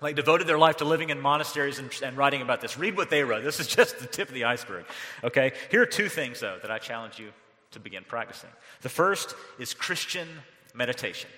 like 0.01 0.15
devoted 0.15 0.47
their 0.47 0.57
life 0.57 0.77
to 0.77 0.85
living 0.85 1.09
in 1.09 1.19
monasteries 1.19 1.79
and, 1.79 1.89
and 2.03 2.17
writing 2.17 2.41
about 2.41 2.61
this. 2.61 2.77
Read 2.77 2.97
what 2.97 3.09
they 3.09 3.23
wrote. 3.23 3.43
This 3.43 3.59
is 3.59 3.67
just 3.75 3.99
the 3.99 4.07
tip 4.07 4.27
of 4.27 4.33
the 4.33 4.45
iceberg, 4.45 4.85
okay? 5.23 5.53
Here 5.71 5.81
are 5.81 5.87
two 5.87 6.09
things, 6.09 6.39
though, 6.39 6.57
that 6.61 6.71
I 6.71 6.77
challenge 6.77 7.19
you 7.19 7.29
to 7.71 7.79
begin 7.79 8.03
practicing. 8.07 8.49
The 8.81 8.89
first 8.89 9.35
is 9.59 9.73
Christian 9.73 10.27
meditation. 10.73 11.29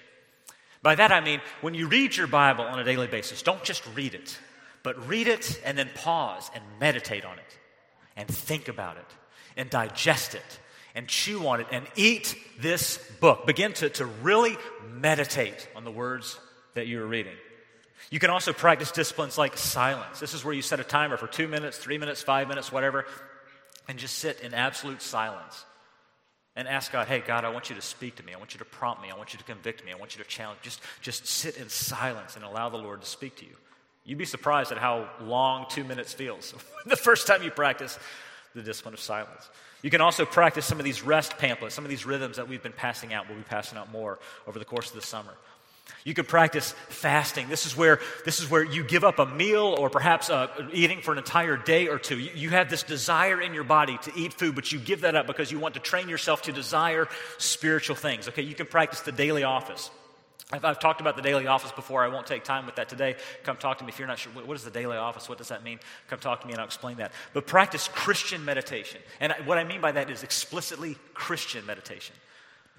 By 0.82 0.96
that 0.96 1.12
I 1.12 1.22
mean, 1.22 1.42
when 1.62 1.74
you 1.74 1.88
read 1.88 2.16
your 2.16 2.28
Bible 2.28 2.64
on 2.64 2.80
a 2.80 2.84
daily 2.84 3.08
basis, 3.08 3.42
don't 3.42 3.64
just 3.64 3.84
read 3.96 4.14
it, 4.14 4.38
but 4.84 5.08
read 5.08 5.28
it 5.28 5.60
and 5.66 5.78
then 5.78 5.90
pause 5.96 6.50
and 6.54 6.64
meditate 6.80 7.26
on 7.26 7.38
it 7.38 7.58
and 8.16 8.28
think 8.28 8.68
about 8.68 8.98
it 8.98 9.06
and 9.56 9.70
digest 9.70 10.36
it 10.36 10.60
and 10.96 11.08
chew 11.08 11.48
on 11.48 11.62
it 11.62 11.68
and 11.72 11.86
eat 11.96 12.36
this 12.60 12.98
book. 13.20 13.46
Begin 13.46 13.74
to, 13.74 13.90
to 13.90 14.06
really 14.06 14.58
meditate 14.92 15.68
on 15.76 15.84
the 15.84 15.92
words 15.92 16.40
that 16.76 16.88
you 16.88 17.02
are 17.02 17.08
reading. 17.08 17.36
You 18.10 18.20
can 18.20 18.30
also 18.30 18.54
practice 18.54 18.92
disciplines 18.92 19.38
like 19.38 19.58
silence. 19.58 20.20
This 20.20 20.34
is 20.34 20.46
where 20.46 20.54
you 20.54 20.62
set 20.62 20.80
a 20.80 20.84
timer 20.84 21.18
for 21.18 21.28
two 21.28 21.48
minutes, 21.48 21.78
three 21.78 21.98
minutes, 21.98 22.22
five 22.22 22.48
minutes, 22.48 22.72
whatever, 22.72 23.06
and 23.88 24.00
just 24.00 24.16
sit 24.16 24.40
in 24.42 24.54
absolute 24.54 25.02
silence 25.02 25.66
and 26.56 26.68
ask 26.68 26.92
God, 26.92 27.08
hey, 27.08 27.20
God, 27.20 27.46
I 27.46 27.50
want 27.50 27.70
you 27.70 27.76
to 27.76 27.82
speak 27.82 28.16
to 28.16 28.24
me. 28.24 28.34
I 28.34 28.38
want 28.38 28.54
you 28.54 28.58
to 28.60 28.66
prompt 28.66 29.02
me. 29.02 29.12
I 29.12 29.16
want 29.16 29.34
you 29.34 29.40
to 29.40 29.46
convict 29.46 29.86
me. 29.86 29.92
I 29.92 29.96
want 29.96 30.18
you 30.18 30.24
to 30.24 30.30
challenge. 30.30 30.60
Just, 30.62 30.82
just 31.02 31.28
sit 31.28 31.58
in 31.58 31.70
silence 31.70 32.36
and 32.36 32.44
allow 32.44 32.70
the 32.70 32.78
Lord 32.78 33.02
to 33.02 33.08
speak 33.08 33.36
to 33.38 33.46
you. 33.46 33.56
You'd 34.06 34.18
be 34.18 34.26
surprised 34.26 34.72
at 34.72 34.78
how 34.78 35.10
long 35.22 35.66
two 35.70 35.84
minutes 35.84 36.14
feels 36.14 36.56
the 36.86 36.96
first 36.96 37.28
time 37.28 37.44
you 37.44 37.52
practice 37.52 38.00
the 38.56 38.64
discipline 38.64 38.94
of 38.94 39.02
silence. 39.02 39.50
You 39.84 39.92
can 39.92 40.02
also 40.02 40.26
practice 40.26 40.66
some 40.66 40.80
of 40.80 40.86
these 40.86 41.04
rest 41.04 41.38
pamphlets, 41.38 41.76
some 41.76 41.84
of 41.84 41.90
these 41.90 42.06
rhythms 42.06 42.38
that 42.38 42.48
we've 42.48 42.64
been 42.64 42.72
passing 42.72 43.14
out. 43.14 43.28
We'll 43.28 43.38
be 43.38 43.44
passing 43.44 43.78
out 43.78 43.92
more 43.92 44.18
over 44.48 44.58
the 44.58 44.66
course 44.66 44.90
of 44.90 44.96
the 44.96 45.02
summer. 45.02 45.34
You 46.04 46.14
could 46.14 46.28
practice 46.28 46.72
fasting. 46.88 47.50
This 47.50 47.66
is 47.66 47.76
where, 47.76 48.00
this 48.24 48.40
is 48.40 48.50
where 48.50 48.64
you 48.64 48.84
give 48.84 49.04
up 49.04 49.20
a 49.20 49.26
meal 49.26 49.76
or 49.78 49.90
perhaps 49.90 50.30
uh, 50.30 50.48
eating 50.72 51.02
for 51.02 51.12
an 51.12 51.18
entire 51.18 51.58
day 51.58 51.90
or 51.90 52.00
two. 52.00 52.18
You, 52.18 52.32
you 52.34 52.50
have 52.52 52.70
this 52.70 52.84
desire 52.84 53.42
in 53.42 53.54
your 53.54 53.66
body 53.66 53.98
to 54.04 54.12
eat 54.16 54.34
food, 54.34 54.56
but 54.56 54.72
you 54.72 54.80
give 54.80 55.02
that 55.02 55.16
up 55.16 55.28
because 55.28 55.52
you 55.52 55.60
want 55.60 55.74
to 55.74 55.82
train 55.82 56.08
yourself 56.08 56.44
to 56.44 56.54
desire 56.54 57.10
spiritual 57.38 57.98
things. 57.98 58.30
Okay, 58.30 58.44
you 58.44 58.56
can 58.56 58.68
practice 58.68 59.02
the 59.02 59.12
daily 59.12 59.44
office. 59.44 59.92
I've, 60.52 60.64
I've, 60.64 60.80
talked 60.80 61.02
about 61.02 61.18
the 61.18 61.22
daily 61.22 61.48
office 61.48 61.74
before. 61.74 62.06
I 62.06 62.08
won't 62.08 62.26
take 62.26 62.46
time 62.46 62.66
with 62.66 62.76
that 62.76 62.88
today. 62.88 63.18
Come 63.44 63.58
talk 63.58 63.80
to 63.80 63.84
me 63.84 63.90
if 63.90 64.00
you're 64.00 64.08
not 64.08 64.18
sure. 64.18 64.32
What 64.32 64.56
is 64.56 64.64
the 64.64 64.72
daily 64.72 64.96
office? 64.96 65.28
What 65.28 65.38
does 65.38 65.50
that 65.50 65.62
mean? 65.62 65.80
Come 66.10 66.20
talk 66.20 66.40
to 66.40 66.48
me 66.48 66.54
and 66.54 66.62
I'll 66.62 66.68
explain 66.68 66.98
that. 66.98 67.12
But 67.34 67.48
practice 67.48 67.90
Christian 67.90 68.46
meditation. 68.46 69.02
And 69.20 69.34
what 69.44 69.58
I 69.58 69.66
mean 69.66 69.82
by 69.82 69.92
that 69.92 70.10
is 70.10 70.24
explicitly 70.24 70.96
Christian 71.14 71.66
meditation. 71.66 72.16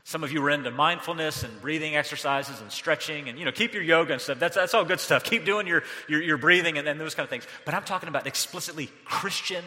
Some 0.04 0.24
of 0.24 0.32
you 0.32 0.42
are 0.44 0.50
into 0.50 0.70
mindfulness 0.70 1.42
and 1.42 1.60
breathing 1.60 1.94
exercises 1.94 2.60
and 2.60 2.72
stretching 2.72 3.28
and, 3.28 3.38
you 3.38 3.44
know, 3.44 3.52
keep 3.52 3.74
your 3.74 3.82
yoga 3.82 4.14
and 4.14 4.22
stuff. 4.22 4.38
That's, 4.38 4.56
that's 4.56 4.72
all 4.72 4.84
good 4.84 5.00
stuff. 5.00 5.22
Keep 5.22 5.44
doing 5.44 5.66
your, 5.66 5.82
your, 6.08 6.22
your 6.22 6.38
breathing 6.38 6.78
and, 6.78 6.88
and 6.88 6.98
those 6.98 7.14
kind 7.14 7.24
of 7.24 7.30
things. 7.30 7.46
But 7.64 7.74
I'm 7.74 7.84
talking 7.84 8.08
about 8.08 8.26
explicitly 8.26 8.90
Christian 9.04 9.64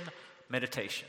meditation. 0.50 1.08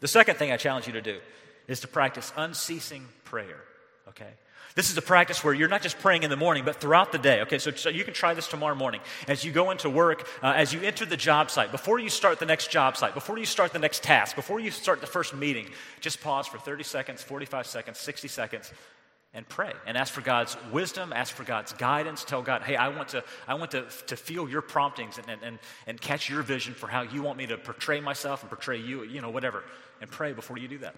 The 0.00 0.08
second 0.08 0.36
thing 0.36 0.52
I 0.52 0.56
challenge 0.56 0.86
you 0.86 0.94
to 0.94 1.02
do 1.02 1.20
is 1.68 1.80
to 1.80 1.88
practice 1.88 2.32
unceasing 2.36 3.06
prayer, 3.24 3.60
okay? 4.08 4.30
This 4.76 4.90
is 4.90 4.96
a 4.98 5.02
practice 5.02 5.42
where 5.42 5.54
you're 5.54 5.68
not 5.68 5.80
just 5.80 5.98
praying 6.00 6.22
in 6.22 6.28
the 6.28 6.36
morning, 6.36 6.64
but 6.64 6.76
throughout 6.76 7.10
the 7.10 7.18
day. 7.18 7.40
Okay, 7.40 7.58
so, 7.58 7.70
so 7.70 7.88
you 7.88 8.04
can 8.04 8.12
try 8.12 8.34
this 8.34 8.46
tomorrow 8.46 8.74
morning. 8.74 9.00
As 9.26 9.42
you 9.42 9.50
go 9.50 9.70
into 9.70 9.88
work, 9.88 10.28
uh, 10.42 10.52
as 10.54 10.72
you 10.74 10.82
enter 10.82 11.06
the 11.06 11.16
job 11.16 11.50
site, 11.50 11.72
before 11.72 11.98
you 11.98 12.10
start 12.10 12.40
the 12.40 12.46
next 12.46 12.70
job 12.70 12.94
site, 12.94 13.14
before 13.14 13.38
you 13.38 13.46
start 13.46 13.72
the 13.72 13.78
next 13.78 14.02
task, 14.02 14.36
before 14.36 14.60
you 14.60 14.70
start 14.70 15.00
the 15.00 15.06
first 15.06 15.34
meeting, 15.34 15.66
just 16.02 16.20
pause 16.20 16.46
for 16.46 16.58
30 16.58 16.84
seconds, 16.84 17.22
45 17.22 17.66
seconds, 17.66 17.98
60 17.98 18.28
seconds, 18.28 18.70
and 19.32 19.48
pray 19.48 19.72
and 19.86 19.96
ask 19.96 20.12
for 20.12 20.20
God's 20.20 20.58
wisdom, 20.72 21.10
ask 21.10 21.34
for 21.34 21.44
God's 21.44 21.72
guidance. 21.72 22.22
Tell 22.22 22.42
God, 22.42 22.60
hey, 22.60 22.76
I 22.76 22.88
want 22.88 23.08
to, 23.10 23.24
I 23.48 23.54
want 23.54 23.70
to, 23.70 23.86
to 24.08 24.16
feel 24.16 24.46
your 24.46 24.62
promptings 24.62 25.18
and, 25.18 25.42
and, 25.42 25.58
and 25.86 26.00
catch 26.00 26.28
your 26.28 26.42
vision 26.42 26.74
for 26.74 26.86
how 26.86 27.00
you 27.00 27.22
want 27.22 27.38
me 27.38 27.46
to 27.46 27.56
portray 27.56 28.00
myself 28.00 28.42
and 28.42 28.50
portray 28.50 28.78
you, 28.78 29.04
you 29.04 29.22
know, 29.22 29.30
whatever. 29.30 29.64
And 30.02 30.10
pray 30.10 30.34
before 30.34 30.58
you 30.58 30.68
do 30.68 30.78
that. 30.78 30.94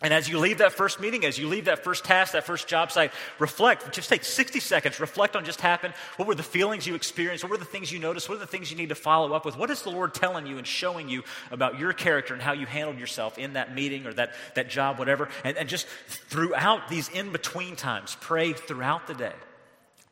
And 0.00 0.14
as 0.14 0.28
you 0.28 0.38
leave 0.38 0.58
that 0.58 0.72
first 0.72 1.00
meeting, 1.00 1.24
as 1.24 1.38
you 1.38 1.48
leave 1.48 1.64
that 1.64 1.82
first 1.82 2.04
task, 2.04 2.32
that 2.34 2.44
first 2.44 2.68
job 2.68 2.92
site, 2.92 3.10
reflect. 3.40 3.92
Just 3.92 4.08
take 4.08 4.22
60 4.22 4.60
seconds, 4.60 5.00
reflect 5.00 5.34
on 5.34 5.44
just 5.44 5.60
happened. 5.60 5.92
What 6.16 6.28
were 6.28 6.36
the 6.36 6.44
feelings 6.44 6.86
you 6.86 6.94
experienced? 6.94 7.42
What 7.42 7.50
were 7.50 7.58
the 7.58 7.64
things 7.64 7.90
you 7.90 7.98
noticed? 7.98 8.28
What 8.28 8.36
are 8.36 8.40
the 8.40 8.46
things 8.46 8.70
you 8.70 8.76
need 8.76 8.90
to 8.90 8.94
follow 8.94 9.32
up 9.32 9.44
with? 9.44 9.56
What 9.56 9.70
is 9.70 9.82
the 9.82 9.90
Lord 9.90 10.14
telling 10.14 10.46
you 10.46 10.56
and 10.56 10.64
showing 10.64 11.08
you 11.08 11.24
about 11.50 11.80
your 11.80 11.92
character 11.92 12.32
and 12.32 12.40
how 12.40 12.52
you 12.52 12.64
handled 12.64 13.00
yourself 13.00 13.38
in 13.38 13.54
that 13.54 13.74
meeting 13.74 14.06
or 14.06 14.12
that, 14.12 14.34
that 14.54 14.70
job, 14.70 15.00
whatever? 15.00 15.28
And, 15.42 15.56
and 15.56 15.68
just 15.68 15.88
throughout 16.06 16.88
these 16.88 17.08
in 17.08 17.32
between 17.32 17.74
times, 17.74 18.16
pray 18.20 18.52
throughout 18.52 19.08
the 19.08 19.14
day. 19.14 19.34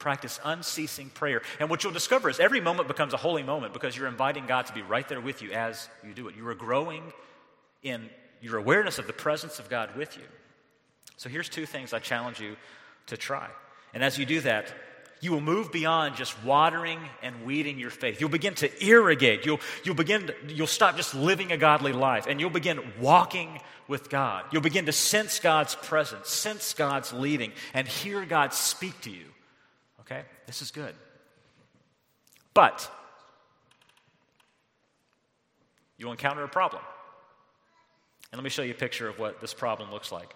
Practice 0.00 0.40
unceasing 0.44 1.10
prayer. 1.10 1.42
And 1.60 1.70
what 1.70 1.84
you'll 1.84 1.92
discover 1.92 2.28
is 2.28 2.40
every 2.40 2.60
moment 2.60 2.88
becomes 2.88 3.14
a 3.14 3.16
holy 3.16 3.44
moment 3.44 3.72
because 3.72 3.96
you're 3.96 4.08
inviting 4.08 4.46
God 4.46 4.66
to 4.66 4.72
be 4.72 4.82
right 4.82 5.08
there 5.08 5.20
with 5.20 5.42
you 5.42 5.52
as 5.52 5.88
you 6.04 6.12
do 6.12 6.26
it. 6.26 6.34
You 6.36 6.46
are 6.48 6.54
growing 6.56 7.04
in 7.84 8.10
your 8.40 8.56
awareness 8.58 8.98
of 8.98 9.06
the 9.06 9.12
presence 9.12 9.58
of 9.58 9.68
God 9.68 9.96
with 9.96 10.16
you. 10.16 10.24
So 11.16 11.28
here's 11.28 11.48
two 11.48 11.66
things 11.66 11.92
I 11.92 11.98
challenge 11.98 12.40
you 12.40 12.56
to 13.06 13.16
try. 13.16 13.48
And 13.94 14.04
as 14.04 14.18
you 14.18 14.26
do 14.26 14.40
that, 14.42 14.72
you 15.20 15.32
will 15.32 15.40
move 15.40 15.72
beyond 15.72 16.14
just 16.16 16.42
watering 16.44 17.00
and 17.22 17.44
weeding 17.46 17.78
your 17.78 17.90
faith. 17.90 18.20
You'll 18.20 18.28
begin 18.28 18.54
to 18.56 18.84
irrigate. 18.84 19.46
You'll, 19.46 19.60
you'll 19.82 19.94
begin, 19.94 20.26
to, 20.26 20.34
you'll 20.48 20.66
stop 20.66 20.96
just 20.96 21.14
living 21.14 21.52
a 21.52 21.56
godly 21.56 21.92
life 21.92 22.26
and 22.26 22.38
you'll 22.38 22.50
begin 22.50 22.80
walking 23.00 23.60
with 23.88 24.10
God. 24.10 24.44
You'll 24.52 24.62
begin 24.62 24.86
to 24.86 24.92
sense 24.92 25.40
God's 25.40 25.74
presence, 25.74 26.28
sense 26.28 26.74
God's 26.74 27.12
leading, 27.12 27.52
and 27.72 27.88
hear 27.88 28.24
God 28.26 28.52
speak 28.52 29.00
to 29.02 29.10
you. 29.10 29.24
Okay? 30.00 30.22
This 30.46 30.60
is 30.60 30.70
good. 30.70 30.94
But 32.52 32.90
you'll 35.96 36.12
encounter 36.12 36.44
a 36.44 36.48
problem. 36.48 36.82
And 38.36 38.42
let 38.42 38.44
me 38.44 38.50
show 38.50 38.60
you 38.60 38.72
a 38.72 38.74
picture 38.74 39.08
of 39.08 39.18
what 39.18 39.40
this 39.40 39.54
problem 39.54 39.90
looks 39.90 40.12
like. 40.12 40.34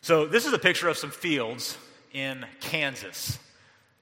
So, 0.00 0.24
this 0.24 0.46
is 0.46 0.54
a 0.54 0.58
picture 0.58 0.88
of 0.88 0.96
some 0.96 1.10
fields 1.10 1.76
in 2.14 2.46
Kansas. 2.60 3.38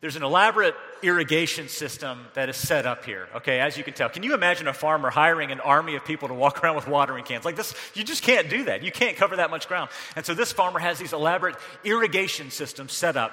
There's 0.00 0.14
an 0.14 0.22
elaborate 0.22 0.76
irrigation 1.02 1.66
system 1.66 2.20
that 2.34 2.48
is 2.48 2.56
set 2.56 2.86
up 2.86 3.04
here, 3.04 3.26
okay, 3.34 3.58
as 3.58 3.76
you 3.76 3.82
can 3.82 3.94
tell. 3.94 4.08
Can 4.08 4.22
you 4.22 4.32
imagine 4.32 4.68
a 4.68 4.72
farmer 4.72 5.10
hiring 5.10 5.50
an 5.50 5.58
army 5.58 5.96
of 5.96 6.04
people 6.04 6.28
to 6.28 6.34
walk 6.34 6.62
around 6.62 6.76
with 6.76 6.86
watering 6.86 7.24
cans? 7.24 7.44
Like 7.44 7.56
this, 7.56 7.74
you 7.94 8.04
just 8.04 8.22
can't 8.22 8.48
do 8.48 8.62
that. 8.66 8.84
You 8.84 8.92
can't 8.92 9.16
cover 9.16 9.34
that 9.34 9.50
much 9.50 9.66
ground. 9.66 9.90
And 10.14 10.24
so 10.24 10.32
this 10.32 10.52
farmer 10.52 10.78
has 10.78 11.00
these 11.00 11.12
elaborate 11.12 11.56
irrigation 11.82 12.52
systems 12.52 12.92
set 12.92 13.16
up. 13.16 13.32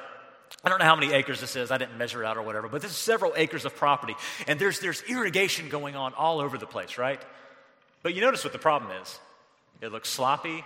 I 0.64 0.70
don't 0.70 0.80
know 0.80 0.86
how 0.86 0.96
many 0.96 1.14
acres 1.14 1.40
this 1.40 1.56
is. 1.56 1.70
I 1.70 1.78
didn't 1.78 2.00
measure 2.00 2.24
it 2.24 2.26
out 2.26 2.36
or 2.36 2.42
whatever, 2.42 2.68
but 2.68 2.82
this 2.82 2.90
is 2.90 2.98
several 2.98 3.34
acres 3.36 3.64
of 3.66 3.76
property. 3.76 4.16
And 4.48 4.58
there's, 4.58 4.80
there's 4.80 5.04
irrigation 5.04 5.70
going 5.70 5.96
on 5.96 6.16
all 6.16 6.40
over 6.40 6.58
the 6.58 6.66
place, 6.66 6.98
right? 6.98 7.22
But 8.02 8.16
you 8.16 8.22
notice 8.22 8.44
what 8.44 8.54
the 8.54 8.60
problem 8.60 8.90
is. 9.04 9.20
It 9.82 9.92
looks 9.92 10.10
sloppy. 10.10 10.64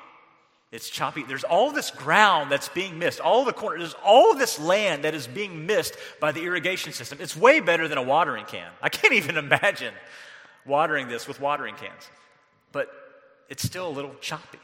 It's 0.71 0.89
choppy. 0.89 1.23
There's 1.23 1.43
all 1.43 1.71
this 1.71 1.89
ground 1.89 2.51
that's 2.51 2.67
being 2.69 2.99
missed. 2.99 3.21
All 3.21 3.45
the 3.45 3.53
corners, 3.53 3.79
There's 3.79 4.03
all 4.03 4.35
this 4.35 4.59
land 4.59 5.05
that 5.05 5.13
is 5.13 5.25
being 5.25 5.65
missed 5.65 5.95
by 6.19 6.31
the 6.31 6.43
irrigation 6.43 6.91
system. 6.91 7.19
It's 7.21 7.35
way 7.35 7.61
better 7.61 7.87
than 7.87 7.97
a 7.97 8.03
watering 8.03 8.45
can. 8.45 8.69
I 8.81 8.89
can't 8.89 9.13
even 9.21 9.37
imagine 9.37 9.93
watering 10.65 11.07
this 11.07 11.27
with 11.27 11.39
watering 11.39 11.75
cans. 11.75 12.09
But 12.71 12.89
it's 13.47 13.63
still 13.63 13.87
a 13.87 13.89
little 13.89 14.15
choppy. 14.21 14.59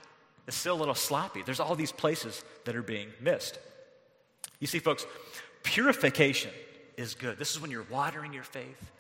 It's 0.48 0.58
still 0.58 0.76
a 0.76 0.80
little 0.80 0.96
sloppy. 0.96 1.44
There's 1.44 1.60
all 1.60 1.76
these 1.76 1.92
places 1.92 2.44
that 2.66 2.76
are 2.76 2.82
being 2.82 3.10
missed. 3.22 3.60
You 4.60 4.68
see, 4.68 4.80
folks, 4.80 5.06
purification 5.64 6.52
is 6.98 7.14
good. 7.14 7.38
This 7.38 7.52
is 7.52 7.62
when 7.62 7.72
you're 7.72 7.86
watering 7.90 8.34
your 8.34 8.44
faith. 8.44 8.92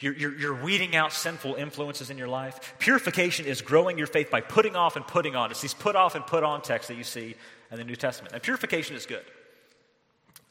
You're, 0.00 0.14
you're, 0.14 0.38
you're, 0.38 0.54
weeding 0.54 0.94
out 0.94 1.12
sinful 1.12 1.54
influences 1.54 2.10
in 2.10 2.18
your 2.18 2.28
life. 2.28 2.74
Purification 2.78 3.46
is 3.46 3.62
growing 3.62 3.96
your 3.96 4.06
faith 4.06 4.30
by 4.30 4.42
putting 4.42 4.76
off 4.76 4.96
and 4.96 5.06
putting 5.06 5.36
on. 5.36 5.50
It's 5.50 5.62
these 5.62 5.74
put 5.74 5.96
off 5.96 6.14
and 6.14 6.26
put 6.26 6.44
on 6.44 6.60
texts 6.60 6.88
that 6.88 6.98
you 6.98 7.04
see 7.04 7.34
in 7.70 7.78
the 7.78 7.84
New 7.84 7.96
Testament. 7.96 8.34
And 8.34 8.42
purification 8.42 8.94
is 8.94 9.06
good. 9.06 9.24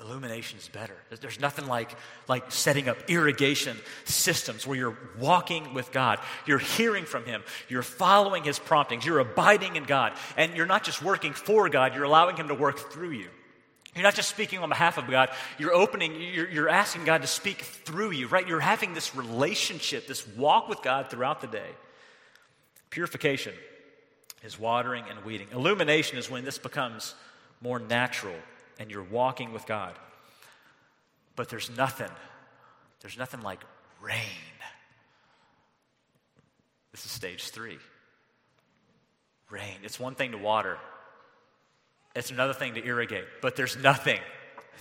Illumination 0.01 0.59
is 0.59 0.67
better. 0.67 0.95
There's 1.21 1.39
nothing 1.39 1.67
like, 1.67 1.95
like 2.27 2.51
setting 2.51 2.89
up 2.89 2.97
irrigation 3.07 3.77
systems 4.03 4.67
where 4.67 4.77
you're 4.77 4.97
walking 5.19 5.73
with 5.73 5.91
God. 5.93 6.19
You're 6.45 6.59
hearing 6.59 7.05
from 7.05 7.23
Him. 7.25 7.43
You're 7.69 7.81
following 7.81 8.43
His 8.43 8.59
promptings. 8.59 9.05
You're 9.05 9.19
abiding 9.19 9.77
in 9.77 9.85
God. 9.85 10.13
And 10.35 10.53
you're 10.55 10.65
not 10.65 10.83
just 10.83 11.01
working 11.01 11.33
for 11.33 11.69
God, 11.69 11.95
you're 11.95 12.03
allowing 12.03 12.35
Him 12.35 12.49
to 12.49 12.55
work 12.55 12.77
through 12.91 13.11
you. 13.11 13.29
You're 13.95 14.03
not 14.03 14.15
just 14.15 14.29
speaking 14.29 14.59
on 14.59 14.67
behalf 14.67 14.97
of 14.97 15.09
God, 15.09 15.29
you're 15.57 15.73
opening, 15.73 16.21
you're, 16.21 16.49
you're, 16.49 16.69
asking 16.69 17.05
God 17.05 17.21
to 17.21 17.27
speak 17.27 17.61
through 17.61 18.11
you, 18.11 18.27
right? 18.27 18.45
You're 18.45 18.59
having 18.59 18.93
this 18.93 19.15
relationship, 19.15 20.05
this 20.05 20.27
walk 20.27 20.67
with 20.67 20.81
God 20.81 21.09
throughout 21.09 21.39
the 21.39 21.47
day. 21.47 21.69
Purification 22.89 23.53
is 24.43 24.59
watering 24.59 25.05
and 25.09 25.23
weeding. 25.23 25.47
Illumination 25.53 26.17
is 26.17 26.29
when 26.29 26.43
this 26.43 26.57
becomes 26.57 27.15
more 27.61 27.79
natural 27.79 28.35
and 28.79 28.91
you're 28.91 29.03
walking 29.03 29.53
with 29.53 29.65
God. 29.65 29.95
But 31.37 31.47
there's 31.47 31.69
nothing, 31.75 32.11
there's 32.99 33.17
nothing 33.17 33.41
like 33.41 33.63
rain. 34.01 34.19
This 36.91 37.05
is 37.05 37.11
stage 37.11 37.49
three. 37.49 37.77
Rain. 39.49 39.77
It's 39.83 39.99
one 39.99 40.15
thing 40.15 40.31
to 40.31 40.37
water, 40.37 40.77
it's 42.15 42.31
another 42.31 42.53
thing 42.53 42.75
to 42.75 42.85
irrigate, 42.85 43.25
but 43.41 43.55
there's 43.55 43.77
nothing. 43.77 44.19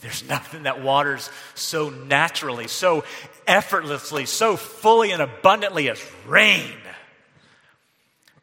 There's 0.01 0.29
nothing 0.29 0.65
that 0.65 0.83
waters 0.83 1.31
so 1.55 1.89
naturally, 1.89 2.69
so 2.69 3.05
effortlessly, 3.47 4.27
so 4.27 4.57
fully 4.57 5.13
and 5.13 5.23
abundantly 5.23 5.89
as 5.89 6.05
rain. 6.27 6.77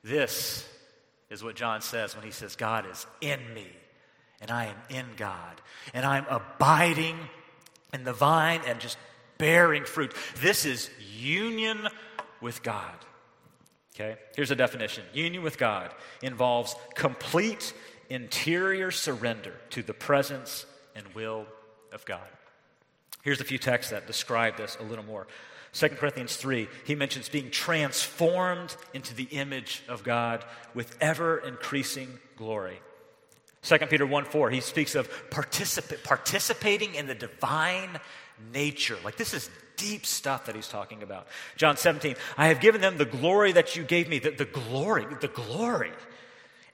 This 0.04 0.68
is 1.30 1.44
what 1.44 1.56
John 1.56 1.82
says 1.82 2.16
when 2.16 2.26
he 2.26 2.32
says, 2.32 2.56
God 2.56 2.86
is 2.90 3.06
in 3.22 3.40
me 3.54 3.68
and 4.42 4.50
I 4.50 4.66
am 4.66 4.76
in 4.90 5.06
God 5.18 5.62
and 5.94 6.06
I'm 6.06 6.26
abiding 6.30 7.18
in 7.94 8.04
the 8.04 8.14
vine 8.14 8.62
and 8.66 8.80
just 8.80 8.98
bearing 9.38 9.86
fruit. 9.86 10.14
This 10.40 10.66
is 10.66 10.90
union 11.18 11.88
with 12.42 12.64
God. 12.64 12.96
Okay? 13.96 14.18
Here's 14.36 14.52
a 14.52 14.56
definition 14.56 15.04
Union 15.14 15.44
with 15.44 15.58
God 15.58 15.94
involves 16.22 16.76
complete 16.96 17.74
interior 18.12 18.92
surrender 18.92 19.54
to 19.72 19.82
the 19.82 19.94
presence 19.94 20.66
and 20.96 21.06
will 21.16 21.46
of 21.94 22.06
God. 22.06 22.28
Here's 23.24 23.42
a 23.42 23.46
few 23.46 23.58
texts 23.58 23.92
that 23.92 24.08
describe 24.08 24.58
this 24.58 24.78
a 24.80 24.84
little 24.84 25.06
more. 25.06 25.28
2 25.74 25.90
Corinthians 25.90 26.36
3, 26.36 26.68
he 26.86 26.96
mentions 26.96 27.30
being 27.30 27.50
transformed 27.50 28.76
into 28.94 29.14
the 29.14 29.24
image 29.32 29.84
of 29.88 30.04
God 30.04 30.44
with 30.74 30.98
ever 31.00 31.38
increasing 31.38 32.20
glory. 32.36 32.80
2 33.64 33.78
Peter 33.88 34.06
1 34.06 34.26
4, 34.26 34.50
he 34.50 34.60
speaks 34.60 34.96
of 34.96 35.10
particip- 35.30 36.04
participating 36.04 36.96
in 36.96 37.08
the 37.08 37.16
divine 37.16 38.00
nature. 38.52 38.98
Like 39.06 39.16
this 39.16 39.34
is 39.34 39.50
deep 39.78 40.06
stuff 40.06 40.46
that 40.48 40.56
he's 40.56 40.68
talking 40.68 41.04
about. 41.04 41.28
John 41.56 41.78
17, 41.78 42.16
I 42.38 42.48
have 42.48 42.60
given 42.60 42.82
them 42.82 42.98
the 42.98 43.06
glory 43.06 43.54
that 43.54 43.76
you 43.76 43.84
gave 43.84 44.10
me, 44.10 44.20
the, 44.20 44.32
the 44.32 44.46
glory, 44.46 45.06
the 45.22 45.28
glory. 45.28 45.92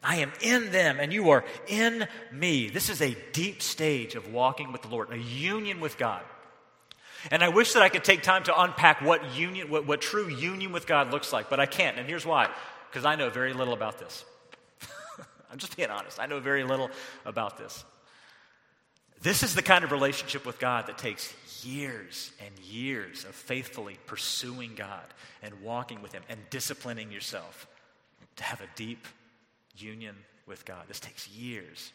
I 0.04 0.18
am 0.18 0.32
in 0.42 0.72
them 0.72 1.00
and 1.00 1.12
you 1.12 1.32
are 1.32 1.44
in 1.68 2.08
me. 2.32 2.70
This 2.70 2.90
is 2.90 3.02
a 3.02 3.16
deep 3.34 3.62
stage 3.62 4.16
of 4.16 4.32
walking 4.32 4.72
with 4.72 4.84
the 4.84 4.88
Lord, 4.88 5.12
a 5.12 5.18
union 5.18 5.80
with 5.80 5.98
God. 5.98 6.24
And 7.32 7.44
I 7.44 7.50
wish 7.50 7.74
that 7.74 7.84
I 7.84 7.90
could 7.90 8.04
take 8.04 8.22
time 8.22 8.44
to 8.44 8.62
unpack 8.62 9.02
what 9.02 9.36
union, 9.36 9.70
what, 9.70 9.88
what 9.88 10.02
true 10.02 10.30
union 10.30 10.72
with 10.72 10.88
God 10.88 11.12
looks 11.12 11.34
like, 11.34 11.50
but 11.50 11.60
I 11.60 11.66
can't. 11.66 11.98
And 11.98 12.08
here's 12.08 12.26
why 12.26 12.50
because 12.90 13.06
I 13.06 13.16
know 13.16 13.30
very 13.30 13.54
little 13.54 13.74
about 13.74 14.00
this. 14.00 14.24
I'm 15.52 15.58
just 15.58 15.76
being 15.76 15.90
honest. 15.90 16.20
I 16.20 16.26
know 16.26 16.40
very 16.40 16.64
little 16.64 16.90
about 17.26 17.58
this. 17.58 17.84
This 19.22 19.44
is 19.44 19.56
the 19.56 19.62
kind 19.62 19.84
of 19.84 19.92
relationship 19.92 20.46
with 20.46 20.60
God 20.60 20.88
that 20.88 20.98
takes 20.98 21.34
years 21.66 22.32
and 22.46 22.58
years 22.66 23.26
of 23.26 23.36
faithfully 23.36 23.98
pursuing 24.06 24.74
God 24.76 25.04
and 25.42 25.62
walking 25.62 26.02
with 26.02 26.14
Him 26.14 26.24
and 26.30 26.40
disciplining 26.50 27.12
yourself 27.12 27.68
to 28.38 28.44
have 28.44 28.62
a 28.62 28.68
deep 28.76 29.08
union 29.82 30.16
with 30.46 30.66
God. 30.66 30.84
This 30.88 31.00
takes 31.00 31.28
years. 31.30 31.92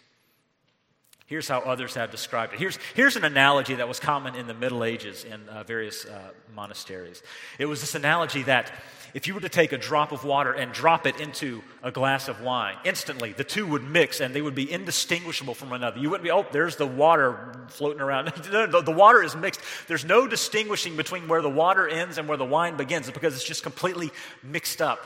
Here's 1.26 1.48
how 1.48 1.60
others 1.60 1.94
have 1.94 2.10
described 2.10 2.52
it. 2.52 2.58
Here's, 2.58 2.78
here's 2.94 3.16
an 3.16 3.24
analogy 3.24 3.76
that 3.76 3.88
was 3.88 3.98
common 3.98 4.34
in 4.34 4.46
the 4.46 4.54
Middle 4.54 4.84
Ages 4.84 5.24
in 5.24 5.48
uh, 5.48 5.62
various 5.62 6.04
uh, 6.04 6.30
monasteries. 6.54 7.22
It 7.58 7.66
was 7.66 7.80
this 7.80 7.94
analogy 7.94 8.42
that 8.42 8.70
if 9.14 9.26
you 9.26 9.34
were 9.34 9.40
to 9.40 9.48
take 9.48 9.72
a 9.72 9.78
drop 9.78 10.12
of 10.12 10.24
water 10.24 10.52
and 10.52 10.72
drop 10.72 11.06
it 11.06 11.20
into 11.20 11.62
a 11.82 11.90
glass 11.90 12.28
of 12.28 12.42
wine, 12.42 12.76
instantly 12.84 13.32
the 13.32 13.44
two 13.44 13.66
would 13.66 13.82
mix 13.82 14.20
and 14.20 14.34
they 14.34 14.42
would 14.42 14.54
be 14.54 14.70
indistinguishable 14.70 15.54
from 15.54 15.72
another. 15.72 15.98
You 15.98 16.10
wouldn't 16.10 16.24
be, 16.24 16.30
oh, 16.30 16.46
there's 16.52 16.76
the 16.76 16.86
water 16.86 17.66
floating 17.68 18.02
around. 18.02 18.28
the, 18.34 18.82
the 18.84 18.92
water 18.92 19.22
is 19.22 19.36
mixed. 19.36 19.60
There's 19.86 20.04
no 20.04 20.26
distinguishing 20.26 20.96
between 20.96 21.28
where 21.28 21.40
the 21.40 21.50
water 21.50 21.88
ends 21.88 22.18
and 22.18 22.28
where 22.28 22.38
the 22.38 22.44
wine 22.44 22.76
begins 22.76 23.10
because 23.10 23.34
it's 23.34 23.44
just 23.44 23.62
completely 23.62 24.10
mixed 24.42 24.82
up 24.82 25.00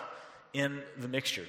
in 0.53 0.83
the 0.97 1.09
mixture. 1.09 1.47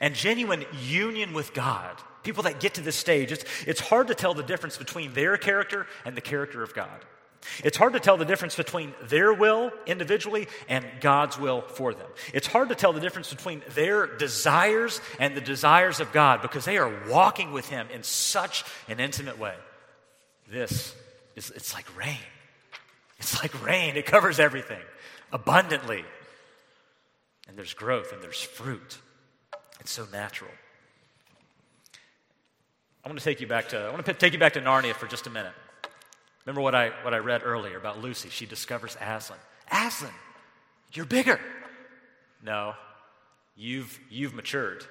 And 0.00 0.14
genuine 0.14 0.64
union 0.80 1.32
with 1.32 1.54
God 1.54 2.00
people 2.24 2.42
that 2.44 2.58
get 2.58 2.74
to 2.74 2.80
this 2.80 2.96
stage, 2.96 3.30
it's, 3.30 3.44
it's 3.66 3.80
hard 3.80 4.08
to 4.08 4.14
tell 4.14 4.34
the 4.34 4.42
difference 4.42 4.76
between 4.76 5.12
their 5.12 5.36
character 5.36 5.86
and 6.04 6.16
the 6.16 6.20
character 6.20 6.62
of 6.62 6.74
God. 6.74 6.88
It's 7.62 7.76
hard 7.76 7.92
to 7.92 8.00
tell 8.00 8.16
the 8.16 8.24
difference 8.24 8.56
between 8.56 8.94
their 9.02 9.32
will 9.32 9.70
individually 9.86 10.48
and 10.66 10.86
God's 11.02 11.38
will 11.38 11.60
for 11.60 11.92
them. 11.92 12.06
It's 12.32 12.46
hard 12.46 12.70
to 12.70 12.74
tell 12.74 12.94
the 12.94 13.00
difference 13.00 13.32
between 13.32 13.62
their 13.74 14.06
desires 14.16 15.02
and 15.20 15.36
the 15.36 15.42
desires 15.42 16.00
of 16.00 16.10
God 16.10 16.40
because 16.40 16.64
they 16.64 16.78
are 16.78 16.90
walking 17.10 17.52
with 17.52 17.68
Him 17.68 17.86
in 17.92 18.02
such 18.02 18.64
an 18.88 18.98
intimate 18.98 19.38
way. 19.38 19.54
This 20.48 20.94
is 21.36 21.50
it's 21.50 21.74
like 21.74 21.86
rain. 21.98 22.16
It's 23.18 23.42
like 23.42 23.64
rain. 23.64 23.96
It 23.96 24.06
covers 24.06 24.40
everything 24.40 24.82
abundantly. 25.30 26.02
And 27.46 27.58
there's 27.58 27.74
growth 27.74 28.14
and 28.14 28.22
there's 28.22 28.40
fruit. 28.40 28.98
It's 29.84 29.92
so 29.92 30.06
natural. 30.12 30.50
I 33.04 33.08
want 33.08 33.18
to 33.18 33.24
take 33.24 33.40
you 33.40 33.46
back 33.46 33.68
to 33.68 33.78
I 33.78 33.90
want 33.90 34.04
to 34.06 34.14
take 34.14 34.32
you 34.32 34.38
back 34.38 34.54
to 34.54 34.60
Narnia 34.60 34.94
for 34.94 35.06
just 35.06 35.26
a 35.26 35.30
minute. 35.30 35.52
Remember 36.46 36.62
what 36.62 36.74
I 36.74 36.90
what 37.02 37.12
I 37.12 37.18
read 37.18 37.42
earlier 37.44 37.76
about 37.76 38.00
Lucy? 38.00 38.30
She 38.30 38.46
discovers 38.46 38.96
Aslan. 39.00 39.38
Aslan, 39.70 40.12
you're 40.92 41.04
bigger. 41.04 41.38
No, 42.42 42.74
you've 43.56 43.98
you've 44.10 44.34
matured, 44.34 44.86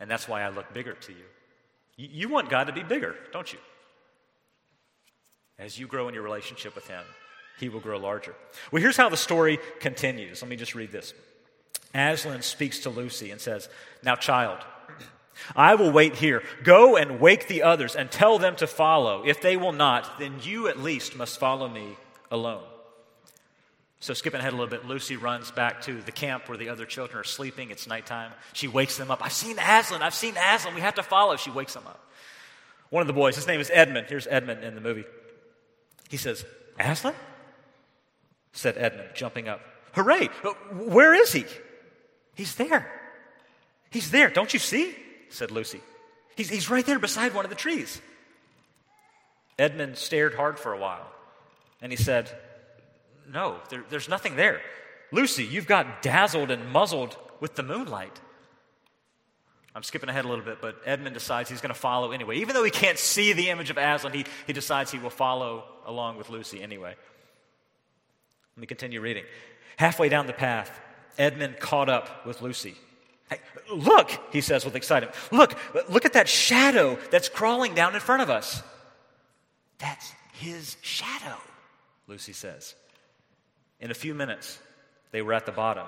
and 0.00 0.10
that's 0.10 0.28
why 0.28 0.42
I 0.42 0.50
look 0.50 0.72
bigger 0.74 0.92
to 0.92 1.12
you. 1.12 1.24
You, 1.96 2.08
you 2.12 2.28
want 2.28 2.50
God 2.50 2.66
to 2.66 2.72
be 2.74 2.82
bigger, 2.82 3.16
don't 3.32 3.50
you? 3.50 3.58
As 5.58 5.78
you 5.78 5.86
grow 5.86 6.08
in 6.08 6.14
your 6.14 6.22
relationship 6.22 6.74
with 6.74 6.86
Him, 6.88 7.02
He 7.58 7.70
will 7.70 7.80
grow 7.80 7.98
larger. 7.98 8.34
Well, 8.70 8.82
here's 8.82 8.98
how 8.98 9.08
the 9.08 9.16
story 9.16 9.58
continues. 9.80 10.42
Let 10.42 10.50
me 10.50 10.56
just 10.56 10.74
read 10.74 10.92
this. 10.92 11.14
Aslan 11.94 12.42
speaks 12.42 12.80
to 12.80 12.90
Lucy 12.90 13.30
and 13.30 13.40
says, 13.40 13.68
"Now, 14.02 14.14
child." 14.14 14.58
I 15.54 15.76
will 15.76 15.92
wait 15.92 16.16
here. 16.16 16.42
Go 16.64 16.96
and 16.96 17.20
wake 17.20 17.48
the 17.48 17.62
others 17.62 17.94
and 17.94 18.10
tell 18.10 18.38
them 18.38 18.56
to 18.56 18.66
follow. 18.66 19.22
If 19.24 19.40
they 19.40 19.56
will 19.56 19.72
not, 19.72 20.18
then 20.18 20.40
you 20.42 20.68
at 20.68 20.80
least 20.80 21.16
must 21.16 21.38
follow 21.38 21.68
me 21.68 21.96
alone. 22.30 22.64
So, 24.00 24.14
skipping 24.14 24.40
ahead 24.40 24.52
a 24.52 24.56
little 24.56 24.70
bit, 24.70 24.86
Lucy 24.86 25.16
runs 25.16 25.50
back 25.50 25.82
to 25.82 26.00
the 26.02 26.12
camp 26.12 26.48
where 26.48 26.56
the 26.56 26.68
other 26.68 26.86
children 26.86 27.18
are 27.18 27.24
sleeping. 27.24 27.70
It's 27.70 27.88
nighttime. 27.88 28.32
She 28.52 28.68
wakes 28.68 28.96
them 28.96 29.10
up. 29.10 29.24
I've 29.24 29.32
seen 29.32 29.58
Aslan. 29.58 30.02
I've 30.02 30.14
seen 30.14 30.36
Aslan. 30.36 30.74
We 30.74 30.82
have 30.82 30.94
to 30.96 31.02
follow. 31.02 31.36
She 31.36 31.50
wakes 31.50 31.74
them 31.74 31.86
up. 31.86 32.04
One 32.90 33.00
of 33.00 33.08
the 33.08 33.12
boys, 33.12 33.34
his 33.34 33.46
name 33.46 33.60
is 33.60 33.70
Edmund. 33.72 34.06
Here's 34.08 34.26
Edmund 34.28 34.62
in 34.62 34.74
the 34.74 34.80
movie. 34.80 35.04
He 36.08 36.16
says, 36.16 36.44
Aslan? 36.78 37.14
said 38.52 38.76
Edmund, 38.78 39.10
jumping 39.14 39.48
up. 39.48 39.60
Hooray! 39.92 40.28
Uh, 40.44 40.52
where 40.72 41.12
is 41.14 41.32
he? 41.32 41.44
He's 42.38 42.54
there. 42.54 42.88
He's 43.90 44.12
there. 44.12 44.30
Don't 44.30 44.54
you 44.54 44.60
see? 44.60 44.94
said 45.28 45.50
Lucy. 45.50 45.80
He's, 46.36 46.48
he's 46.48 46.70
right 46.70 46.86
there 46.86 47.00
beside 47.00 47.34
one 47.34 47.44
of 47.44 47.50
the 47.50 47.56
trees. 47.56 48.00
Edmund 49.58 49.96
stared 49.96 50.36
hard 50.36 50.56
for 50.56 50.72
a 50.72 50.78
while 50.78 51.10
and 51.82 51.90
he 51.90 51.96
said, 51.96 52.30
No, 53.28 53.56
there, 53.70 53.84
there's 53.90 54.08
nothing 54.08 54.36
there. 54.36 54.60
Lucy, 55.10 55.44
you've 55.44 55.66
got 55.66 56.00
dazzled 56.00 56.52
and 56.52 56.70
muzzled 56.70 57.16
with 57.40 57.56
the 57.56 57.64
moonlight. 57.64 58.20
I'm 59.74 59.82
skipping 59.82 60.08
ahead 60.08 60.24
a 60.24 60.28
little 60.28 60.44
bit, 60.44 60.60
but 60.60 60.76
Edmund 60.86 61.14
decides 61.14 61.50
he's 61.50 61.60
going 61.60 61.74
to 61.74 61.80
follow 61.80 62.12
anyway. 62.12 62.36
Even 62.36 62.54
though 62.54 62.64
he 62.64 62.70
can't 62.70 62.98
see 62.98 63.32
the 63.32 63.50
image 63.50 63.70
of 63.70 63.78
Aslan, 63.78 64.12
he, 64.12 64.24
he 64.46 64.52
decides 64.52 64.92
he 64.92 65.00
will 65.00 65.10
follow 65.10 65.64
along 65.86 66.18
with 66.18 66.30
Lucy 66.30 66.62
anyway. 66.62 66.94
Let 68.56 68.60
me 68.60 68.66
continue 68.68 69.00
reading. 69.00 69.24
Halfway 69.76 70.08
down 70.08 70.28
the 70.28 70.32
path, 70.32 70.80
Edmund 71.18 71.58
caught 71.58 71.88
up 71.88 72.24
with 72.24 72.40
Lucy. 72.40 72.76
Hey, 73.28 73.40
look, 73.70 74.10
he 74.32 74.40
says 74.40 74.64
with 74.64 74.76
excitement. 74.76 75.14
Look, 75.30 75.54
look 75.90 76.04
at 76.04 76.14
that 76.14 76.28
shadow 76.28 76.96
that's 77.10 77.28
crawling 77.28 77.74
down 77.74 77.94
in 77.94 78.00
front 78.00 78.22
of 78.22 78.30
us. 78.30 78.62
That's 79.78 80.12
his 80.32 80.76
shadow, 80.80 81.36
Lucy 82.06 82.32
says. 82.32 82.74
In 83.80 83.90
a 83.90 83.94
few 83.94 84.14
minutes, 84.14 84.58
they 85.10 85.22
were 85.22 85.34
at 85.34 85.46
the 85.46 85.52
bottom, 85.52 85.86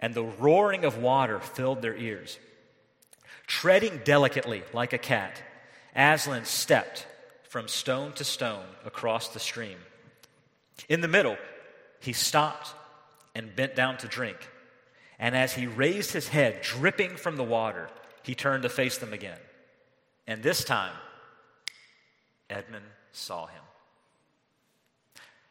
and 0.00 0.14
the 0.14 0.24
roaring 0.24 0.84
of 0.84 0.98
water 0.98 1.38
filled 1.40 1.82
their 1.82 1.96
ears. 1.96 2.38
Treading 3.46 4.00
delicately 4.04 4.64
like 4.72 4.92
a 4.92 4.98
cat, 4.98 5.40
Aslan 5.94 6.44
stepped 6.44 7.06
from 7.48 7.68
stone 7.68 8.12
to 8.14 8.24
stone 8.24 8.64
across 8.84 9.28
the 9.28 9.38
stream. 9.38 9.78
In 10.88 11.00
the 11.00 11.08
middle, 11.08 11.36
he 12.00 12.12
stopped 12.12 12.74
and 13.36 13.54
bent 13.54 13.76
down 13.76 13.98
to 13.98 14.08
drink. 14.08 14.38
And 15.18 15.36
as 15.36 15.52
he 15.52 15.66
raised 15.66 16.12
his 16.12 16.28
head, 16.28 16.62
dripping 16.62 17.16
from 17.16 17.36
the 17.36 17.44
water, 17.44 17.90
he 18.22 18.34
turned 18.34 18.62
to 18.62 18.70
face 18.70 18.96
them 18.96 19.12
again. 19.12 19.38
And 20.26 20.42
this 20.42 20.64
time, 20.64 20.94
Edmund 22.48 22.86
saw 23.12 23.46
him. 23.46 23.62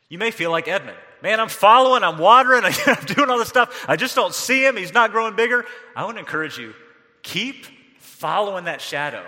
You 0.10 0.18
may 0.18 0.32
feel 0.32 0.50
like 0.50 0.68
Edmund. 0.68 0.98
Man, 1.22 1.40
I'm 1.40 1.50
following, 1.50 2.04
I'm 2.04 2.18
watering, 2.18 2.64
I'm 2.86 3.06
doing 3.06 3.30
all 3.30 3.38
this 3.38 3.50
stuff. 3.50 3.86
I 3.88 3.96
just 3.96 4.16
don't 4.16 4.34
see 4.34 4.66
him. 4.66 4.78
He's 4.78 4.94
not 4.94 5.12
growing 5.12 5.36
bigger. 5.36 5.64
I 5.96 6.06
want 6.06 6.18
to 6.18 6.20
encourage 6.20 6.58
you 6.58 6.74
keep 7.22 7.68
following 8.00 8.66
that 8.66 8.82
shadow. 8.82 9.24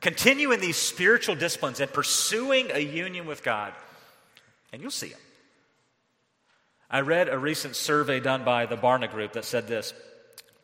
Continue 0.00 0.52
in 0.52 0.60
these 0.60 0.76
spiritual 0.76 1.34
disciplines 1.34 1.80
and 1.80 1.92
pursuing 1.92 2.70
a 2.72 2.80
union 2.80 3.26
with 3.26 3.42
God, 3.42 3.72
and 4.72 4.82
you'll 4.82 4.90
see 4.90 5.08
him. 5.08 5.18
I 6.92 7.00
read 7.00 7.30
a 7.30 7.38
recent 7.38 7.74
survey 7.74 8.20
done 8.20 8.44
by 8.44 8.66
the 8.66 8.76
Barna 8.76 9.10
Group 9.10 9.32
that 9.32 9.46
said 9.46 9.66
this 9.66 9.94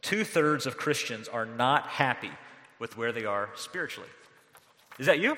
two 0.02 0.24
thirds 0.24 0.66
of 0.66 0.76
Christians 0.76 1.26
are 1.26 1.46
not 1.46 1.86
happy 1.86 2.30
with 2.78 2.96
where 2.98 3.12
they 3.12 3.24
are 3.24 3.48
spiritually. 3.56 4.10
Is 4.98 5.06
that 5.06 5.18
you? 5.18 5.36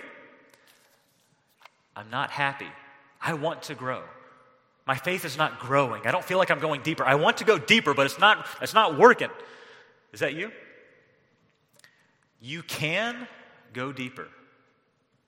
I'm 1.94 2.10
not 2.10 2.30
happy 2.30 2.66
I 3.22 3.34
want 3.34 3.62
to 3.64 3.74
grow. 3.74 4.02
My 4.86 4.96
faith 4.96 5.24
is 5.24 5.36
not 5.36 5.60
growing. 5.60 6.06
I 6.06 6.10
don't 6.10 6.24
feel 6.24 6.38
like 6.38 6.50
I'm 6.50 6.58
going 6.58 6.82
deeper. 6.82 7.04
I 7.04 7.14
want 7.14 7.36
to 7.38 7.44
go 7.44 7.58
deeper, 7.58 7.94
but 7.94 8.06
it's 8.06 8.18
not, 8.18 8.46
it's 8.60 8.74
not 8.74 8.98
working. 8.98 9.28
Is 10.12 10.20
that 10.20 10.34
you? 10.34 10.50
You 12.40 12.62
can 12.62 13.28
go 13.72 13.92
deeper 13.92 14.26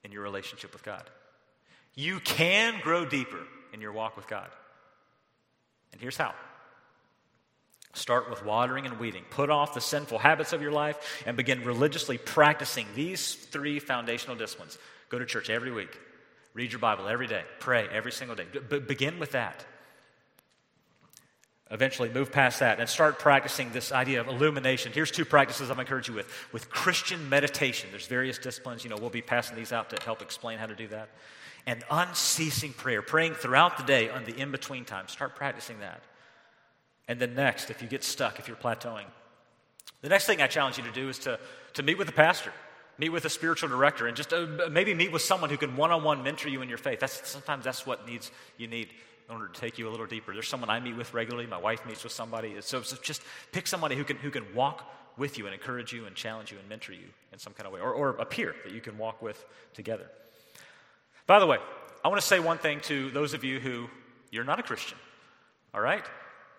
in 0.02 0.10
your 0.10 0.22
relationship 0.22 0.72
with 0.72 0.82
God. 0.82 1.08
You 1.94 2.18
can 2.20 2.80
grow 2.80 3.04
deeper 3.04 3.40
in 3.72 3.80
your 3.80 3.92
walk 3.92 4.16
with 4.16 4.26
God. 4.26 4.48
And 5.92 6.00
here's 6.00 6.16
how. 6.16 6.34
Start 7.94 8.30
with 8.30 8.44
watering 8.44 8.86
and 8.86 8.98
weeding. 8.98 9.24
Put 9.30 9.50
off 9.50 9.74
the 9.74 9.80
sinful 9.80 10.18
habits 10.18 10.52
of 10.52 10.62
your 10.62 10.72
life 10.72 11.22
and 11.26 11.36
begin 11.36 11.62
religiously 11.62 12.16
practicing 12.16 12.86
these 12.94 13.34
three 13.34 13.78
foundational 13.78 14.34
disciplines. 14.34 14.78
Go 15.10 15.18
to 15.18 15.26
church 15.26 15.50
every 15.50 15.70
week. 15.70 15.98
Read 16.54 16.72
your 16.72 16.78
Bible 16.78 17.08
every 17.08 17.26
day. 17.26 17.42
Pray 17.60 17.86
every 17.92 18.12
single 18.12 18.34
day. 18.34 18.46
Be- 18.70 18.78
begin 18.78 19.18
with 19.18 19.32
that. 19.32 19.64
Eventually, 21.70 22.10
move 22.10 22.30
past 22.30 22.60
that 22.60 22.80
and 22.80 22.88
start 22.88 23.18
practicing 23.18 23.72
this 23.72 23.92
idea 23.92 24.20
of 24.20 24.28
illumination. 24.28 24.92
Here's 24.92 25.10
two 25.10 25.24
practices 25.24 25.70
I'm 25.70 25.80
encourage 25.80 26.06
you 26.08 26.14
with. 26.14 26.30
With 26.52 26.68
Christian 26.68 27.30
meditation, 27.30 27.88
there's 27.90 28.06
various 28.06 28.36
disciplines. 28.36 28.84
You 28.84 28.90
know, 28.90 28.96
we'll 29.00 29.08
be 29.08 29.22
passing 29.22 29.56
these 29.56 29.72
out 29.72 29.88
to 29.90 30.02
help 30.04 30.20
explain 30.20 30.58
how 30.58 30.66
to 30.66 30.74
do 30.74 30.88
that. 30.88 31.08
And 31.66 31.84
unceasing 31.90 32.72
prayer, 32.72 33.02
praying 33.02 33.34
throughout 33.34 33.76
the 33.76 33.84
day 33.84 34.10
on 34.10 34.24
the 34.24 34.34
in 34.34 34.50
between 34.50 34.84
time. 34.84 35.08
Start 35.08 35.36
practicing 35.36 35.78
that. 35.80 36.02
And 37.06 37.20
then 37.20 37.34
next, 37.34 37.70
if 37.70 37.82
you 37.82 37.88
get 37.88 38.02
stuck, 38.02 38.38
if 38.38 38.48
you're 38.48 38.56
plateauing, 38.56 39.04
the 40.00 40.08
next 40.08 40.26
thing 40.26 40.42
I 40.42 40.48
challenge 40.48 40.78
you 40.78 40.84
to 40.84 40.92
do 40.92 41.08
is 41.08 41.20
to, 41.20 41.38
to 41.74 41.82
meet 41.82 41.98
with 41.98 42.08
a 42.08 42.12
pastor 42.12 42.52
meet 42.98 43.08
with 43.08 43.24
a 43.24 43.30
spiritual 43.30 43.68
director 43.68 44.06
and 44.06 44.16
just 44.16 44.32
uh, 44.32 44.46
maybe 44.70 44.94
meet 44.94 45.10
with 45.10 45.22
someone 45.22 45.50
who 45.50 45.56
can 45.56 45.76
one-on-one 45.76 46.22
mentor 46.22 46.48
you 46.48 46.62
in 46.62 46.68
your 46.68 46.78
faith. 46.78 47.00
That's 47.00 47.28
sometimes 47.28 47.64
that's 47.64 47.86
what 47.86 48.06
needs 48.06 48.30
you 48.58 48.66
need 48.66 48.90
in 49.28 49.34
order 49.34 49.48
to 49.48 49.60
take 49.60 49.78
you 49.78 49.88
a 49.88 49.90
little 49.90 50.06
deeper. 50.06 50.32
There's 50.32 50.48
someone 50.48 50.68
i 50.68 50.78
meet 50.78 50.96
with 50.96 51.14
regularly. 51.14 51.46
My 51.46 51.58
wife 51.58 51.84
meets 51.86 52.04
with 52.04 52.12
somebody. 52.12 52.54
So, 52.60 52.82
so 52.82 52.96
just 53.02 53.22
pick 53.50 53.66
somebody 53.66 53.96
who 53.96 54.04
can 54.04 54.18
who 54.18 54.30
can 54.30 54.54
walk 54.54 54.88
with 55.16 55.38
you 55.38 55.46
and 55.46 55.54
encourage 55.54 55.92
you 55.92 56.06
and 56.06 56.14
challenge 56.14 56.52
you 56.52 56.58
and 56.58 56.68
mentor 56.68 56.92
you 56.92 57.08
in 57.32 57.38
some 57.38 57.52
kind 57.52 57.66
of 57.66 57.72
way 57.72 57.80
or, 57.80 57.92
or 57.92 58.10
a 58.10 58.24
peer 58.24 58.54
that 58.64 58.72
you 58.72 58.80
can 58.80 58.96
walk 58.96 59.20
with 59.20 59.44
together 59.74 60.06
by 61.26 61.38
the 61.38 61.46
way 61.46 61.58
i 62.04 62.08
want 62.08 62.20
to 62.20 62.26
say 62.26 62.40
one 62.40 62.58
thing 62.58 62.80
to 62.80 63.10
those 63.10 63.34
of 63.34 63.44
you 63.44 63.60
who 63.60 63.88
you're 64.30 64.44
not 64.44 64.58
a 64.58 64.62
christian 64.62 64.98
all 65.74 65.80
right 65.80 66.04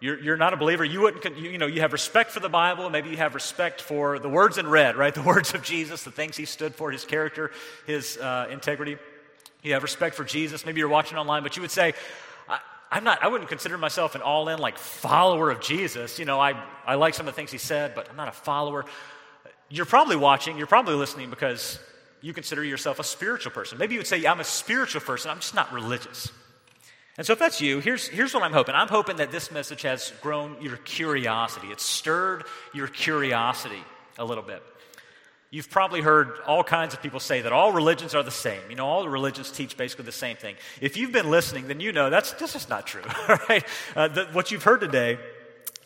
you're, 0.04 0.20
you're 0.20 0.36
not 0.36 0.54
a 0.54 0.58
believer, 0.58 0.84
you 0.84 1.00
wouldn't, 1.00 1.38
you, 1.38 1.52
you 1.52 1.58
know, 1.58 1.66
you 1.66 1.80
have 1.80 1.94
respect 1.94 2.32
for 2.32 2.42
the 2.42 2.50
Bible, 2.50 2.90
maybe 2.90 3.10
you 3.10 3.16
have 3.16 3.36
respect 3.36 3.80
for 3.80 4.20
the 4.20 4.28
words 4.28 4.58
in 4.58 4.68
red, 4.68 4.98
right? 4.98 5.16
The 5.16 5.22
words 5.22 5.54
of 5.54 5.64
Jesus, 5.64 6.04
the 6.04 6.12
things 6.12 6.36
he 6.36 6.44
stood 6.44 6.76
for, 6.76 6.92
his 6.92 7.06
character, 7.06 7.52
his 7.88 8.18
uh, 8.18 8.48
integrity. 8.52 8.98
You 9.62 9.72
have 9.72 9.82
respect 9.82 10.16
for 10.16 10.26
Jesus. 10.26 10.66
Maybe 10.66 10.80
you're 10.80 10.90
watching 10.90 11.18
online, 11.18 11.42
but 11.42 11.56
you 11.56 11.62
would 11.62 11.72
say, 11.72 11.94
I, 12.50 12.60
I'm 12.92 13.06
not, 13.06 13.24
I 13.24 13.30
wouldn't 13.30 13.50
consider 13.50 13.78
myself 13.78 14.14
an 14.16 14.22
all 14.22 14.50
in, 14.50 14.60
like, 14.60 14.78
follower 14.78 15.50
of 15.50 15.62
Jesus. 15.62 16.20
You 16.20 16.26
know, 16.26 16.38
I, 16.38 16.62
I 16.86 16.96
like 16.96 17.14
some 17.14 17.26
of 17.26 17.34
the 17.34 17.38
things 17.38 17.50
he 17.50 17.58
said, 17.58 17.96
but 17.96 18.10
I'm 18.10 18.18
not 18.18 18.28
a 18.28 18.34
follower. 18.34 18.84
You're 19.70 19.86
probably 19.86 20.18
watching, 20.18 20.58
you're 20.58 20.68
probably 20.68 20.96
listening 20.96 21.30
because 21.30 21.80
you 22.24 22.34
consider 22.34 22.64
yourself 22.64 23.00
a 23.00 23.04
spiritual 23.04 23.52
person. 23.52 23.78
Maybe 23.78 23.96
you 23.96 24.00
would 24.00 24.08
say, 24.08 24.18
yeah, 24.18 24.32
I'm 24.32 24.40
a 24.40 24.46
spiritual 24.46 25.02
person, 25.02 25.30
I'm 25.30 25.42
just 25.42 25.54
not 25.54 25.72
religious. 25.74 26.32
And 27.18 27.28
so, 27.28 27.34
if 27.34 27.40
that's 27.40 27.62
you, 27.62 27.80
here's, 27.80 28.08
here's 28.08 28.34
what 28.34 28.42
I'm 28.42 28.54
hoping. 28.54 28.74
I'm 28.74 28.88
hoping 28.88 29.18
that 29.18 29.30
this 29.30 29.52
message 29.52 29.84
has 29.84 30.12
grown 30.22 30.60
your 30.60 30.78
curiosity. 30.78 31.68
It's 31.68 31.86
stirred 31.86 32.46
your 32.74 32.88
curiosity 32.88 33.84
a 34.18 34.26
little 34.26 34.44
bit. 34.44 34.64
You've 35.52 35.70
probably 35.70 36.02
heard 36.02 36.40
all 36.48 36.64
kinds 36.64 36.96
of 36.96 37.04
people 37.04 37.20
say 37.20 37.42
that 37.42 37.52
all 37.52 37.72
religions 37.72 38.16
are 38.16 38.24
the 38.24 38.32
same. 38.32 38.62
You 38.70 38.76
know, 38.76 38.88
all 38.88 39.08
religions 39.08 39.52
teach 39.52 39.78
basically 39.78 40.06
the 40.06 40.12
same 40.12 40.38
thing. 40.38 40.56
If 40.82 40.98
you've 40.98 41.12
been 41.12 41.30
listening, 41.30 41.68
then 41.68 41.80
you 41.80 41.92
know 41.92 42.10
that's, 42.10 42.32
that's 42.32 42.54
just 42.54 42.70
not 42.70 42.88
true, 42.88 43.04
right? 43.50 43.64
Uh, 43.96 44.08
the, 44.08 44.26
what 44.32 44.50
you've 44.50 44.64
heard 44.64 44.82
today 44.82 45.20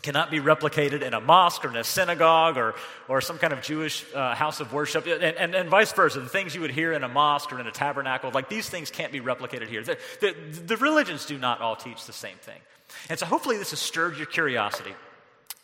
cannot 0.08 0.32
be 0.32 0.40
replicated 0.40 1.02
in 1.02 1.14
a 1.14 1.20
mosque 1.20 1.66
or 1.66 1.68
in 1.68 1.76
a 1.76 1.84
synagogue 1.84 2.56
or, 2.56 2.76
or 3.10 3.20
some 3.20 3.38
kind 3.38 3.52
of 3.52 3.62
Jewish 3.62 4.06
uh, 4.16 4.34
house 4.36 4.62
of 4.62 4.72
worship, 4.72 5.06
and, 5.06 5.22
and, 5.22 5.54
and, 5.54 5.70
vice 5.70 5.92
versa. 5.92 6.22
The 6.22 6.30
things 6.30 6.56
you 6.56 6.62
would 6.62 6.72
hear 6.72 6.94
in 6.94 7.04
a 7.04 7.10
mosque 7.10 7.52
or 7.52 7.60
in 7.60 7.68
a 7.68 7.72
tabernacle, 7.72 8.32
like 8.34 8.48
these 8.48 8.70
things 8.70 8.90
can't 8.90 9.12
be 9.12 9.20
replicated 9.20 9.68
here. 9.68 9.84
The, 9.84 9.98
the, 10.22 10.34
the 10.66 10.78
religions 10.78 11.26
do 11.26 11.38
not 11.38 11.60
all 11.60 11.76
teach 11.76 12.06
the 12.06 12.14
same 12.14 12.38
thing. 12.38 12.62
And 13.10 13.20
so 13.20 13.26
hopefully 13.26 13.58
this 13.58 13.72
has 13.72 13.80
stirred 13.80 14.16
your 14.16 14.28
curiosity. 14.28 14.94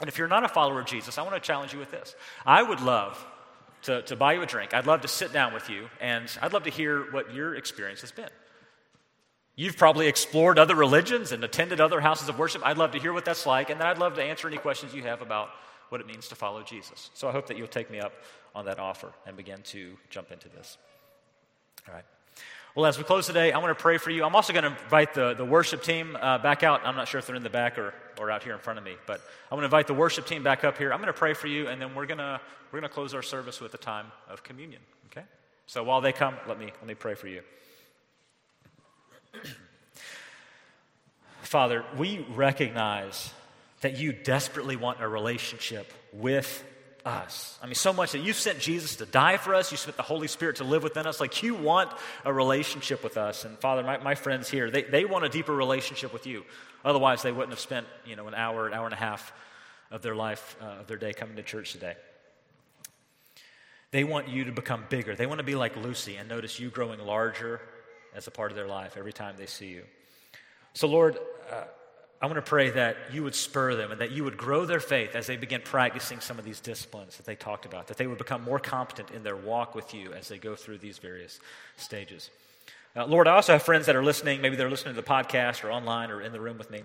And 0.02 0.10
if 0.10 0.18
you're 0.18 0.28
not 0.28 0.44
a 0.44 0.50
follower 0.50 0.82
of 0.82 0.88
Jesus, 0.88 1.18
I 1.18 1.22
want 1.22 1.36
to 1.36 1.40
challenge 1.40 1.72
you 1.72 1.80
with 1.80 1.92
this. 1.92 2.14
I 2.46 2.62
would 2.62 2.82
love 2.82 3.26
to, 3.84 4.02
to 4.02 4.18
buy 4.18 4.34
you 4.34 4.42
a 4.42 4.46
drink. 4.46 4.74
I'd 4.74 4.88
love 4.88 5.04
to 5.04 5.08
sit 5.08 5.32
down 5.32 5.54
with 5.54 5.70
you, 5.70 5.88
and 6.02 6.30
I'd 6.42 6.52
love 6.52 6.64
to 6.64 6.70
hear 6.70 7.10
what 7.14 7.34
your 7.34 7.56
experience 7.56 8.02
has 8.02 8.12
been. 8.12 8.28
You've 9.56 9.78
probably 9.78 10.08
explored 10.08 10.58
other 10.58 10.76
religions 10.76 11.32
and 11.32 11.44
attended 11.44 11.80
other 11.80 12.02
houses 12.02 12.28
of 12.28 12.40
worship. 12.40 12.66
I'd 12.66 12.78
love 12.78 12.92
to 12.92 13.00
hear 13.00 13.14
what 13.14 13.26
that's 13.26 13.46
like, 13.46 13.70
and 13.70 13.80
then 13.80 13.88
I'd 13.88 14.00
love 14.00 14.16
to 14.16 14.24
answer 14.24 14.48
any 14.48 14.58
questions 14.58 14.94
you 14.96 15.04
have 15.04 15.22
about 15.22 15.50
what 15.90 16.02
it 16.02 16.08
means 16.08 16.28
to 16.30 16.36
follow 16.36 16.64
Jesus. 16.64 17.12
So 17.14 17.28
I 17.28 17.32
hope 17.32 17.48
that 17.48 17.58
you'll 17.58 17.68
take 17.68 17.92
me 17.92 18.00
up 18.00 18.14
on 18.56 18.66
that 18.66 18.80
offer 18.80 19.14
and 19.28 19.38
begin 19.38 19.62
to 19.66 19.96
jump 20.10 20.32
into 20.32 20.50
this. 20.50 20.78
All 21.88 21.94
right. 21.94 22.06
Well, 22.76 22.88
as 22.88 22.98
we 22.98 23.04
close 23.04 23.28
today, 23.28 23.52
I 23.52 23.60
want 23.60 23.78
to 23.78 23.80
pray 23.80 24.00
for 24.00 24.10
you. 24.10 24.24
I'm 24.24 24.36
also 24.36 24.52
going 24.52 24.64
to 24.64 24.72
invite 24.72 25.14
the, 25.14 25.36
the 25.36 25.46
worship 25.46 25.84
team 25.84 26.18
uh, 26.20 26.40
back 26.40 26.64
out. 26.64 26.82
I'm 26.84 26.96
not 26.96 27.08
sure 27.08 27.20
if 27.20 27.28
they're 27.28 27.36
in 27.36 27.44
the 27.44 27.50
back 27.52 27.78
or, 27.78 27.94
or 28.20 28.32
out 28.32 28.42
here 28.42 28.54
in 28.54 28.60
front 28.60 28.80
of 28.80 28.86
me, 28.86 28.96
but 29.06 29.22
I'm 29.52 29.58
going 29.58 29.62
to 29.62 29.66
invite 29.66 29.86
the 29.86 29.94
worship 29.94 30.26
team 30.26 30.42
back 30.42 30.64
up 30.64 30.80
here. 30.80 30.92
I'm 30.92 30.98
going 30.98 31.14
to 31.14 31.14
pray 31.14 31.36
for 31.36 31.46
you, 31.46 31.68
and 31.68 31.80
then 31.80 31.94
we're 31.94 32.08
going 32.08 32.18
to, 32.18 32.42
we're 32.72 32.80
going 32.80 32.90
to 32.90 32.94
close 32.94 33.14
our 33.14 33.22
service 33.22 33.62
with 33.62 33.76
a 33.76 33.78
time 33.78 34.08
of 34.28 34.42
communion, 34.42 34.82
okay? 35.12 35.28
So 35.68 35.84
while 35.84 36.02
they 36.02 36.12
come, 36.12 36.36
let 36.48 36.58
me, 36.58 36.66
let 36.66 36.88
me 36.88 36.96
pray 36.96 37.14
for 37.14 37.28
you. 37.28 37.44
Father, 41.54 41.86
we 42.00 42.26
recognize 42.34 43.32
that 43.82 44.00
you 44.00 44.12
desperately 44.12 44.76
want 44.76 45.04
a 45.04 45.08
relationship 45.08 45.94
with 46.12 46.64
us. 47.06 47.60
I 47.62 47.68
mean, 47.68 47.76
so 47.76 47.94
much 47.94 48.14
that 48.14 48.24
you 48.24 48.34
sent 48.34 48.58
Jesus 48.58 48.96
to 48.96 49.06
die 49.06 49.38
for 49.38 49.54
us, 49.54 49.70
you 49.70 49.78
sent 49.78 49.96
the 49.96 50.02
Holy 50.02 50.28
Spirit 50.28 50.56
to 50.56 50.64
live 50.64 50.82
within 50.82 51.06
us. 51.06 51.22
Like, 51.22 51.44
you 51.44 51.54
want 51.54 51.92
a 52.26 52.34
relationship 52.34 53.04
with 53.04 53.18
us. 53.18 53.46
And 53.46 53.56
Father, 53.60 53.84
my, 53.84 54.00
my 54.00 54.16
friends 54.16 54.50
here, 54.50 54.72
they, 54.72 54.82
they 54.82 55.06
want 55.06 55.26
a 55.26 55.30
deeper 55.30 55.54
relationship 55.54 56.12
with 56.12 56.26
you. 56.26 56.44
Otherwise, 56.84 57.22
they 57.22 57.32
wouldn't 57.32 57.52
have 57.52 57.60
spent, 57.60 57.86
you 58.04 58.16
know, 58.16 58.28
an 58.28 58.34
hour, 58.34 58.66
an 58.66 58.74
hour 58.74 58.86
and 58.86 58.94
a 58.96 58.98
half 58.98 59.32
of 59.92 60.02
their 60.02 60.16
life, 60.16 60.58
uh, 60.60 60.80
of 60.80 60.88
their 60.88 60.98
day 60.98 61.14
coming 61.14 61.36
to 61.36 61.44
church 61.44 61.72
today. 61.72 61.94
They 63.92 64.04
want 64.04 64.28
you 64.28 64.46
to 64.46 64.52
become 64.52 64.86
bigger. 64.90 65.16
They 65.16 65.28
want 65.28 65.38
to 65.38 65.46
be 65.46 65.54
like 65.54 65.78
Lucy 65.78 66.16
and 66.16 66.28
notice 66.28 66.60
you 66.60 66.72
growing 66.72 67.00
larger 67.00 67.62
as 68.16 68.26
a 68.26 68.32
part 68.32 68.50
of 68.50 68.56
their 68.58 68.68
life 68.68 68.98
every 68.98 69.14
time 69.14 69.36
they 69.38 69.46
see 69.46 69.68
you. 69.68 69.84
So, 70.76 70.88
Lord, 70.88 71.20
uh, 71.52 71.64
I 72.22 72.26
want 72.26 72.38
to 72.38 72.42
pray 72.42 72.70
that 72.70 72.96
you 73.12 73.24
would 73.24 73.36
spur 73.36 73.76
them 73.76 73.92
and 73.92 74.00
that 74.00 74.12
you 74.12 74.24
would 74.24 74.38
grow 74.38 74.66
their 74.66 74.80
faith 74.80 75.14
as 75.14 75.28
they 75.28 75.36
begin 75.36 75.62
practicing 75.62 76.22
some 76.22 76.40
of 76.40 76.46
these 76.46 76.62
disciplines 76.62 77.18
that 77.18 77.26
they 77.26 77.36
talked 77.36 77.66
about, 77.66 77.88
that 77.88 77.98
they 77.98 78.08
would 78.08 78.18
become 78.18 78.42
more 78.44 78.60
competent 78.60 79.12
in 79.12 79.24
their 79.24 79.36
walk 79.36 79.76
with 79.76 79.94
you 79.94 80.14
as 80.14 80.30
they 80.30 80.38
go 80.38 80.56
through 80.56 80.78
these 80.78 81.00
various 81.00 81.42
stages. 81.76 82.30
Uh, 82.96 83.06
Lord, 83.06 83.28
I 83.28 83.36
also 83.36 83.52
have 83.52 83.64
friends 83.64 83.88
that 83.88 83.96
are 83.96 84.04
listening. 84.04 84.40
Maybe 84.42 84.56
they're 84.56 84.70
listening 84.70 84.96
to 84.96 85.02
the 85.02 85.08
podcast 85.08 85.66
or 85.66 85.72
online 85.72 86.12
or 86.12 86.22
in 86.22 86.32
the 86.32 86.40
room 86.40 86.58
with 86.58 86.72
me. 86.72 86.84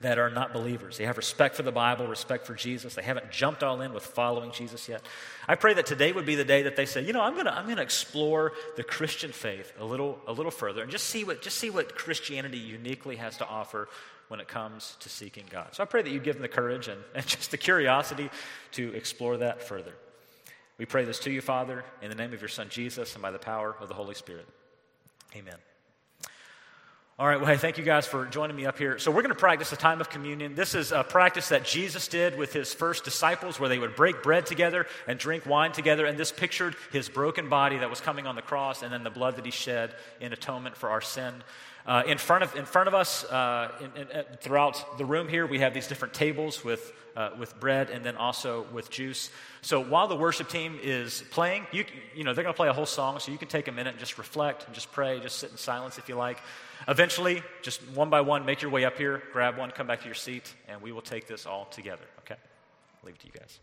That 0.00 0.18
are 0.18 0.30
not 0.30 0.52
believers. 0.52 0.96
They 0.96 1.06
have 1.06 1.16
respect 1.16 1.56
for 1.56 1.64
the 1.64 1.72
Bible, 1.72 2.06
respect 2.06 2.46
for 2.46 2.54
Jesus. 2.54 2.94
They 2.94 3.02
haven't 3.02 3.32
jumped 3.32 3.64
all 3.64 3.80
in 3.80 3.92
with 3.92 4.04
following 4.04 4.52
Jesus 4.52 4.88
yet. 4.88 5.02
I 5.48 5.56
pray 5.56 5.74
that 5.74 5.86
today 5.86 6.12
would 6.12 6.26
be 6.26 6.36
the 6.36 6.44
day 6.44 6.62
that 6.62 6.76
they 6.76 6.86
say, 6.86 7.04
you 7.04 7.12
know, 7.12 7.20
I'm 7.20 7.34
going 7.34 7.46
to 7.46 7.52
I'm 7.52 7.64
going 7.64 7.76
to 7.76 7.82
explore 7.82 8.52
the 8.76 8.84
Christian 8.84 9.32
faith 9.32 9.72
a 9.78 9.84
little 9.84 10.20
a 10.26 10.32
little 10.32 10.52
further 10.52 10.82
and 10.82 10.90
just 10.90 11.06
see 11.06 11.24
what 11.24 11.42
just 11.42 11.58
see 11.58 11.70
what 11.70 11.96
Christianity 11.96 12.58
uniquely 12.58 13.16
has 13.16 13.36
to 13.38 13.46
offer 13.46 13.88
when 14.28 14.40
it 14.40 14.46
comes 14.46 14.96
to 15.00 15.08
seeking 15.08 15.44
God. 15.50 15.74
So 15.74 15.82
I 15.82 15.86
pray 15.86 16.02
that 16.02 16.10
you 16.10 16.20
give 16.20 16.36
them 16.36 16.42
the 16.42 16.48
courage 16.48 16.86
and, 16.86 17.00
and 17.14 17.26
just 17.26 17.50
the 17.50 17.56
curiosity 17.56 18.30
to 18.72 18.94
explore 18.94 19.38
that 19.38 19.62
further. 19.62 19.94
We 20.76 20.86
pray 20.86 21.04
this 21.04 21.18
to 21.20 21.30
you, 21.30 21.40
Father, 21.40 21.84
in 22.02 22.08
the 22.08 22.14
name 22.14 22.32
of 22.32 22.40
your 22.40 22.48
Son 22.48 22.68
Jesus 22.68 23.14
and 23.14 23.22
by 23.22 23.32
the 23.32 23.38
power 23.38 23.74
of 23.80 23.88
the 23.88 23.94
Holy 23.94 24.14
Spirit. 24.14 24.46
Amen. 25.34 25.56
All 27.20 27.26
right, 27.26 27.40
well, 27.40 27.50
hey, 27.50 27.56
thank 27.56 27.78
you 27.78 27.82
guys 27.82 28.06
for 28.06 28.26
joining 28.26 28.54
me 28.54 28.64
up 28.64 28.78
here. 28.78 28.96
So, 29.00 29.10
we're 29.10 29.22
going 29.22 29.34
to 29.34 29.40
practice 29.40 29.72
a 29.72 29.76
time 29.76 30.00
of 30.00 30.08
communion. 30.08 30.54
This 30.54 30.76
is 30.76 30.92
a 30.92 31.02
practice 31.02 31.48
that 31.48 31.64
Jesus 31.64 32.06
did 32.06 32.38
with 32.38 32.52
his 32.52 32.72
first 32.72 33.02
disciples 33.02 33.58
where 33.58 33.68
they 33.68 33.80
would 33.80 33.96
break 33.96 34.22
bread 34.22 34.46
together 34.46 34.86
and 35.08 35.18
drink 35.18 35.44
wine 35.44 35.72
together. 35.72 36.06
And 36.06 36.16
this 36.16 36.30
pictured 36.30 36.76
his 36.92 37.08
broken 37.08 37.48
body 37.48 37.78
that 37.78 37.90
was 37.90 38.00
coming 38.00 38.28
on 38.28 38.36
the 38.36 38.42
cross 38.42 38.84
and 38.84 38.92
then 38.92 39.02
the 39.02 39.10
blood 39.10 39.34
that 39.34 39.44
he 39.44 39.50
shed 39.50 39.96
in 40.20 40.32
atonement 40.32 40.76
for 40.76 40.90
our 40.90 41.00
sin. 41.00 41.34
Uh, 41.86 42.02
in, 42.06 42.18
front 42.18 42.44
of, 42.44 42.54
in 42.54 42.66
front 42.66 42.86
of 42.86 42.94
us, 42.94 43.24
uh, 43.24 43.70
in, 43.80 44.02
in, 44.02 44.08
uh, 44.12 44.22
throughout 44.40 44.98
the 44.98 45.04
room 45.04 45.26
here, 45.28 45.46
we 45.46 45.60
have 45.60 45.72
these 45.72 45.86
different 45.86 46.12
tables 46.12 46.62
with, 46.62 46.92
uh, 47.16 47.30
with 47.38 47.58
bread 47.58 47.88
and 47.88 48.04
then 48.04 48.14
also 48.16 48.66
with 48.72 48.90
juice. 48.90 49.30
So 49.62 49.82
while 49.82 50.06
the 50.06 50.16
worship 50.16 50.48
team 50.48 50.78
is 50.82 51.24
playing, 51.30 51.66
you, 51.72 51.86
you 52.14 52.24
know, 52.24 52.34
they're 52.34 52.44
going 52.44 52.52
to 52.52 52.56
play 52.56 52.68
a 52.68 52.74
whole 52.74 52.86
song, 52.86 53.20
so 53.20 53.32
you 53.32 53.38
can 53.38 53.48
take 53.48 53.68
a 53.68 53.72
minute 53.72 53.90
and 53.90 53.98
just 53.98 54.18
reflect 54.18 54.66
and 54.66 54.74
just 54.74 54.92
pray, 54.92 55.18
just 55.20 55.38
sit 55.38 55.50
in 55.50 55.56
silence 55.56 55.96
if 55.96 56.08
you 56.08 56.14
like. 56.14 56.40
Eventually, 56.86 57.42
just 57.62 57.80
one 57.94 58.10
by 58.10 58.20
one, 58.20 58.44
make 58.44 58.60
your 58.60 58.70
way 58.70 58.84
up 58.84 58.98
here, 58.98 59.22
grab 59.32 59.56
one, 59.56 59.70
come 59.70 59.86
back 59.86 60.00
to 60.00 60.06
your 60.06 60.14
seat, 60.14 60.54
and 60.68 60.82
we 60.82 60.92
will 60.92 61.02
take 61.02 61.26
this 61.26 61.46
all 61.46 61.64
together, 61.66 62.04
okay? 62.20 62.36
I'll 62.36 63.06
leave 63.06 63.14
it 63.14 63.20
to 63.20 63.26
you 63.26 63.32
guys. 63.32 63.60